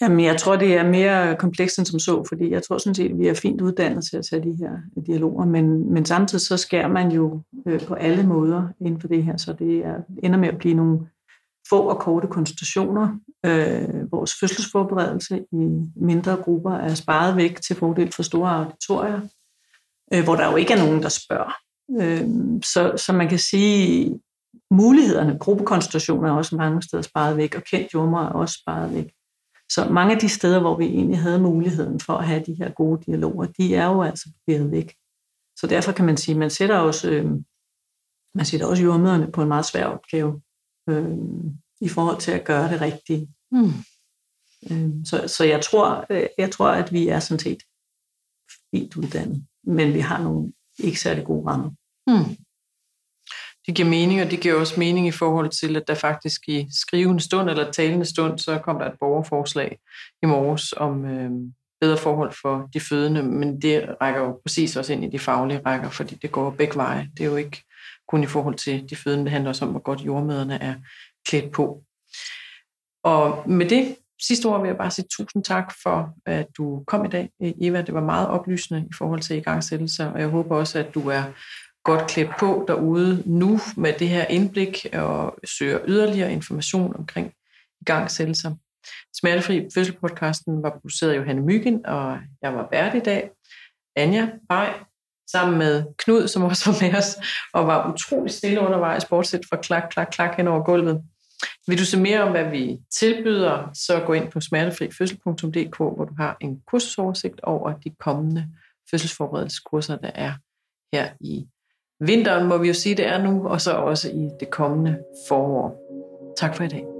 Jamen, 0.00 0.24
jeg 0.24 0.36
tror, 0.36 0.56
det 0.56 0.74
er 0.74 0.88
mere 0.88 1.36
komplekst 1.36 1.78
end 1.78 1.86
som 1.86 1.98
så, 1.98 2.24
fordi 2.28 2.50
jeg 2.50 2.62
tror 2.62 2.78
sådan 2.78 2.94
set, 2.94 3.10
at 3.10 3.18
vi 3.18 3.28
er 3.28 3.34
fint 3.34 3.60
uddannet 3.60 4.04
til 4.04 4.16
at 4.16 4.26
tage 4.30 4.42
de 4.42 4.56
her 4.56 5.02
dialoger, 5.06 5.44
men, 5.44 5.92
men 5.92 6.04
samtidig 6.04 6.42
så 6.42 6.56
skærer 6.56 6.88
man 6.88 7.10
jo 7.10 7.42
øh, 7.66 7.80
på 7.80 7.94
alle 7.94 8.26
måder 8.26 8.68
inden 8.80 9.00
for 9.00 9.08
det 9.08 9.24
her, 9.24 9.36
så 9.36 9.52
det 9.52 9.78
er, 9.78 9.96
ender 10.22 10.38
med 10.38 10.48
at 10.48 10.58
blive 10.58 10.74
nogle 10.74 10.98
få 11.68 11.80
og 11.80 12.00
korte 12.00 12.26
konsultationer. 12.26 13.18
Øh, 13.46 14.12
vores 14.12 14.32
fødselsforberedelse 14.40 15.44
i 15.52 15.68
mindre 15.96 16.36
grupper 16.36 16.72
er 16.72 16.94
sparet 16.94 17.36
væk 17.36 17.60
til 17.60 17.76
fordel 17.76 18.12
for 18.12 18.22
store 18.22 18.50
auditorier. 18.50 19.20
øh, 20.14 20.24
hvor 20.24 20.36
der 20.36 20.50
jo 20.50 20.56
ikke 20.56 20.72
er 20.72 20.84
nogen, 20.86 21.02
der 21.02 21.08
spørger. 21.08 21.52
Øh, 22.00 22.28
så, 22.62 22.92
så 22.96 23.12
man 23.12 23.28
kan 23.28 23.38
sige, 23.38 24.20
mulighederne, 24.70 25.38
gruppekonstitutioner 25.38 26.28
er 26.28 26.32
også 26.32 26.56
mange 26.56 26.82
steder 26.82 27.02
sparet 27.02 27.36
væk, 27.36 27.54
og 27.54 27.62
kendt 27.62 27.94
jordmor 27.94 28.20
er 28.20 28.28
også 28.28 28.58
sparet 28.62 28.94
væk. 28.94 29.12
Så 29.72 29.88
mange 29.90 30.14
af 30.14 30.20
de 30.20 30.28
steder, 30.28 30.60
hvor 30.60 30.76
vi 30.76 30.84
egentlig 30.84 31.18
havde 31.18 31.40
muligheden 31.40 32.00
for 32.00 32.12
at 32.12 32.26
have 32.26 32.44
de 32.46 32.54
her 32.54 32.70
gode 32.70 33.02
dialoger, 33.06 33.46
de 33.46 33.74
er 33.74 33.86
jo 33.86 34.02
altså 34.02 34.30
blevet 34.46 34.70
væk. 34.70 34.94
Så 35.56 35.66
derfor 35.66 35.92
kan 35.92 36.04
man 36.04 36.16
sige, 36.16 36.34
at 36.34 36.38
man 36.38 36.50
sætter 36.50 36.78
også, 36.78 37.10
øh, 37.10 37.30
man 38.34 38.44
sætter 38.44 38.66
også 38.66 38.82
jordmøderne 38.82 39.32
på 39.32 39.42
en 39.42 39.48
meget 39.48 39.64
svær 39.64 39.86
opgave 39.86 40.42
øh, 40.88 41.18
i 41.80 41.88
forhold 41.88 42.18
til 42.20 42.32
at 42.32 42.44
gøre 42.44 42.72
det 42.72 42.80
rigtige. 42.80 43.28
Mm. 43.52 43.72
Øh, 44.70 44.90
så, 45.04 45.28
så 45.28 45.44
jeg 45.44 45.62
tror, 45.62 46.06
øh, 46.10 46.26
jeg 46.38 46.50
tror, 46.50 46.68
at 46.68 46.92
vi 46.92 47.08
er 47.08 47.20
sådan 47.20 47.38
set 47.38 47.62
fint 48.70 48.96
uddannet, 48.96 49.46
men 49.64 49.94
vi 49.94 50.00
har 50.00 50.22
nogle 50.22 50.52
ikke 50.78 51.00
særlig 51.00 51.24
gode 51.24 51.46
rammer. 51.50 51.70
Mm. 52.06 52.36
Det 53.66 53.74
giver 53.74 53.88
mening, 53.88 54.22
og 54.22 54.30
det 54.30 54.40
giver 54.40 54.54
også 54.54 54.80
mening 54.80 55.06
i 55.06 55.10
forhold 55.10 55.50
til, 55.50 55.76
at 55.76 55.88
der 55.88 55.94
faktisk 55.94 56.48
i 56.48 56.66
skrivende 56.70 57.20
stund 57.20 57.50
eller 57.50 57.70
talende 57.70 58.04
stund, 58.04 58.38
så 58.38 58.58
kom 58.58 58.78
der 58.78 58.86
et 58.86 58.98
borgerforslag 59.00 59.78
i 60.22 60.26
morges 60.26 60.74
om 60.76 61.04
øh, 61.04 61.30
bedre 61.80 61.96
forhold 61.96 62.32
for 62.42 62.68
de 62.74 62.80
fødende, 62.80 63.22
men 63.22 63.62
det 63.62 63.96
rækker 64.00 64.20
jo 64.20 64.40
præcis 64.44 64.76
også 64.76 64.92
ind 64.92 65.04
i 65.04 65.08
de 65.08 65.18
faglige 65.18 65.60
rækker, 65.66 65.90
fordi 65.90 66.14
det 66.14 66.32
går 66.32 66.50
begge 66.50 66.76
veje. 66.76 67.10
Det 67.16 67.24
er 67.26 67.30
jo 67.30 67.36
ikke 67.36 67.62
kun 68.08 68.22
i 68.22 68.26
forhold 68.26 68.54
til 68.54 68.90
de 68.90 68.96
fødende, 68.96 69.24
det 69.24 69.32
handler 69.32 69.50
også 69.50 69.64
om, 69.64 69.70
hvor 69.70 69.80
godt 69.80 70.00
jordmøderne 70.00 70.62
er 70.62 70.74
klædt 71.28 71.52
på. 71.52 71.82
Og 73.04 73.50
med 73.50 73.68
det 73.68 73.96
sidste 74.22 74.46
ord 74.46 74.60
vil 74.60 74.68
jeg 74.68 74.76
bare 74.76 74.90
sige 74.90 75.06
tusind 75.10 75.44
tak 75.44 75.74
for, 75.82 76.14
at 76.26 76.46
du 76.56 76.84
kom 76.86 77.04
i 77.04 77.08
dag, 77.08 77.30
Eva. 77.40 77.82
Det 77.82 77.94
var 77.94 78.00
meget 78.00 78.28
oplysende 78.28 78.80
i 78.90 78.92
forhold 78.98 79.20
til 79.20 79.36
igangsættelser, 79.36 80.06
og 80.10 80.20
jeg 80.20 80.28
håber 80.28 80.56
også, 80.56 80.78
at 80.78 80.94
du 80.94 81.08
er 81.08 81.22
godt 81.86 82.10
klædt 82.10 82.30
på 82.38 82.64
derude 82.68 83.22
nu 83.26 83.60
med 83.76 83.92
det 83.92 84.08
her 84.08 84.24
indblik 84.26 84.86
og 84.92 85.38
søger 85.44 85.80
yderligere 85.86 86.32
information 86.32 86.96
omkring 86.96 87.32
igangsættelser. 87.80 88.54
Smertefri 89.20 89.68
Fødselpodcasten 89.74 90.62
var 90.62 90.70
produceret 90.70 91.12
af 91.12 91.16
Johanne 91.16 91.42
Myggen, 91.42 91.86
og 91.86 92.18
jeg 92.42 92.54
var 92.54 92.68
vært 92.70 92.94
i 92.94 93.00
dag. 93.00 93.30
Anja 93.96 94.28
Bej, 94.48 94.74
sammen 95.30 95.58
med 95.58 95.84
Knud, 95.98 96.28
som 96.28 96.42
også 96.42 96.70
var 96.70 96.78
med 96.80 96.98
os, 96.98 97.18
og 97.54 97.66
var 97.66 97.92
utrolig 97.92 98.32
stille 98.32 98.60
undervejs, 98.60 99.04
bortset 99.04 99.40
fra 99.48 99.56
klak, 99.56 99.88
klak, 99.90 100.08
klak 100.10 100.36
hen 100.36 100.48
over 100.48 100.64
gulvet. 100.64 101.02
Vil 101.66 101.78
du 101.78 101.84
se 101.84 102.00
mere 102.00 102.22
om, 102.22 102.30
hvad 102.30 102.50
vi 102.50 102.78
tilbyder, 102.90 103.70
så 103.74 104.02
gå 104.06 104.12
ind 104.12 104.30
på 104.30 104.40
smertefrifødsel.dk, 104.40 105.76
hvor 105.76 106.04
du 106.04 106.14
har 106.18 106.36
en 106.40 106.60
kursusoversigt 106.66 107.40
over 107.40 107.72
de 107.72 107.90
kommende 108.00 108.48
fødselsforberedelseskurser, 108.90 109.96
der 109.96 110.10
er 110.14 110.32
her 110.92 111.08
i 111.20 111.46
vinteren, 112.00 112.48
må 112.48 112.58
vi 112.58 112.68
jo 112.68 112.74
sige, 112.74 112.94
det 112.94 113.06
er 113.06 113.22
nu, 113.22 113.48
og 113.48 113.60
så 113.60 113.72
også 113.72 114.10
i 114.10 114.30
det 114.40 114.50
kommende 114.50 114.98
forår. 115.28 115.82
Tak 116.36 116.56
for 116.56 116.64
i 116.64 116.68
dag. 116.68 116.95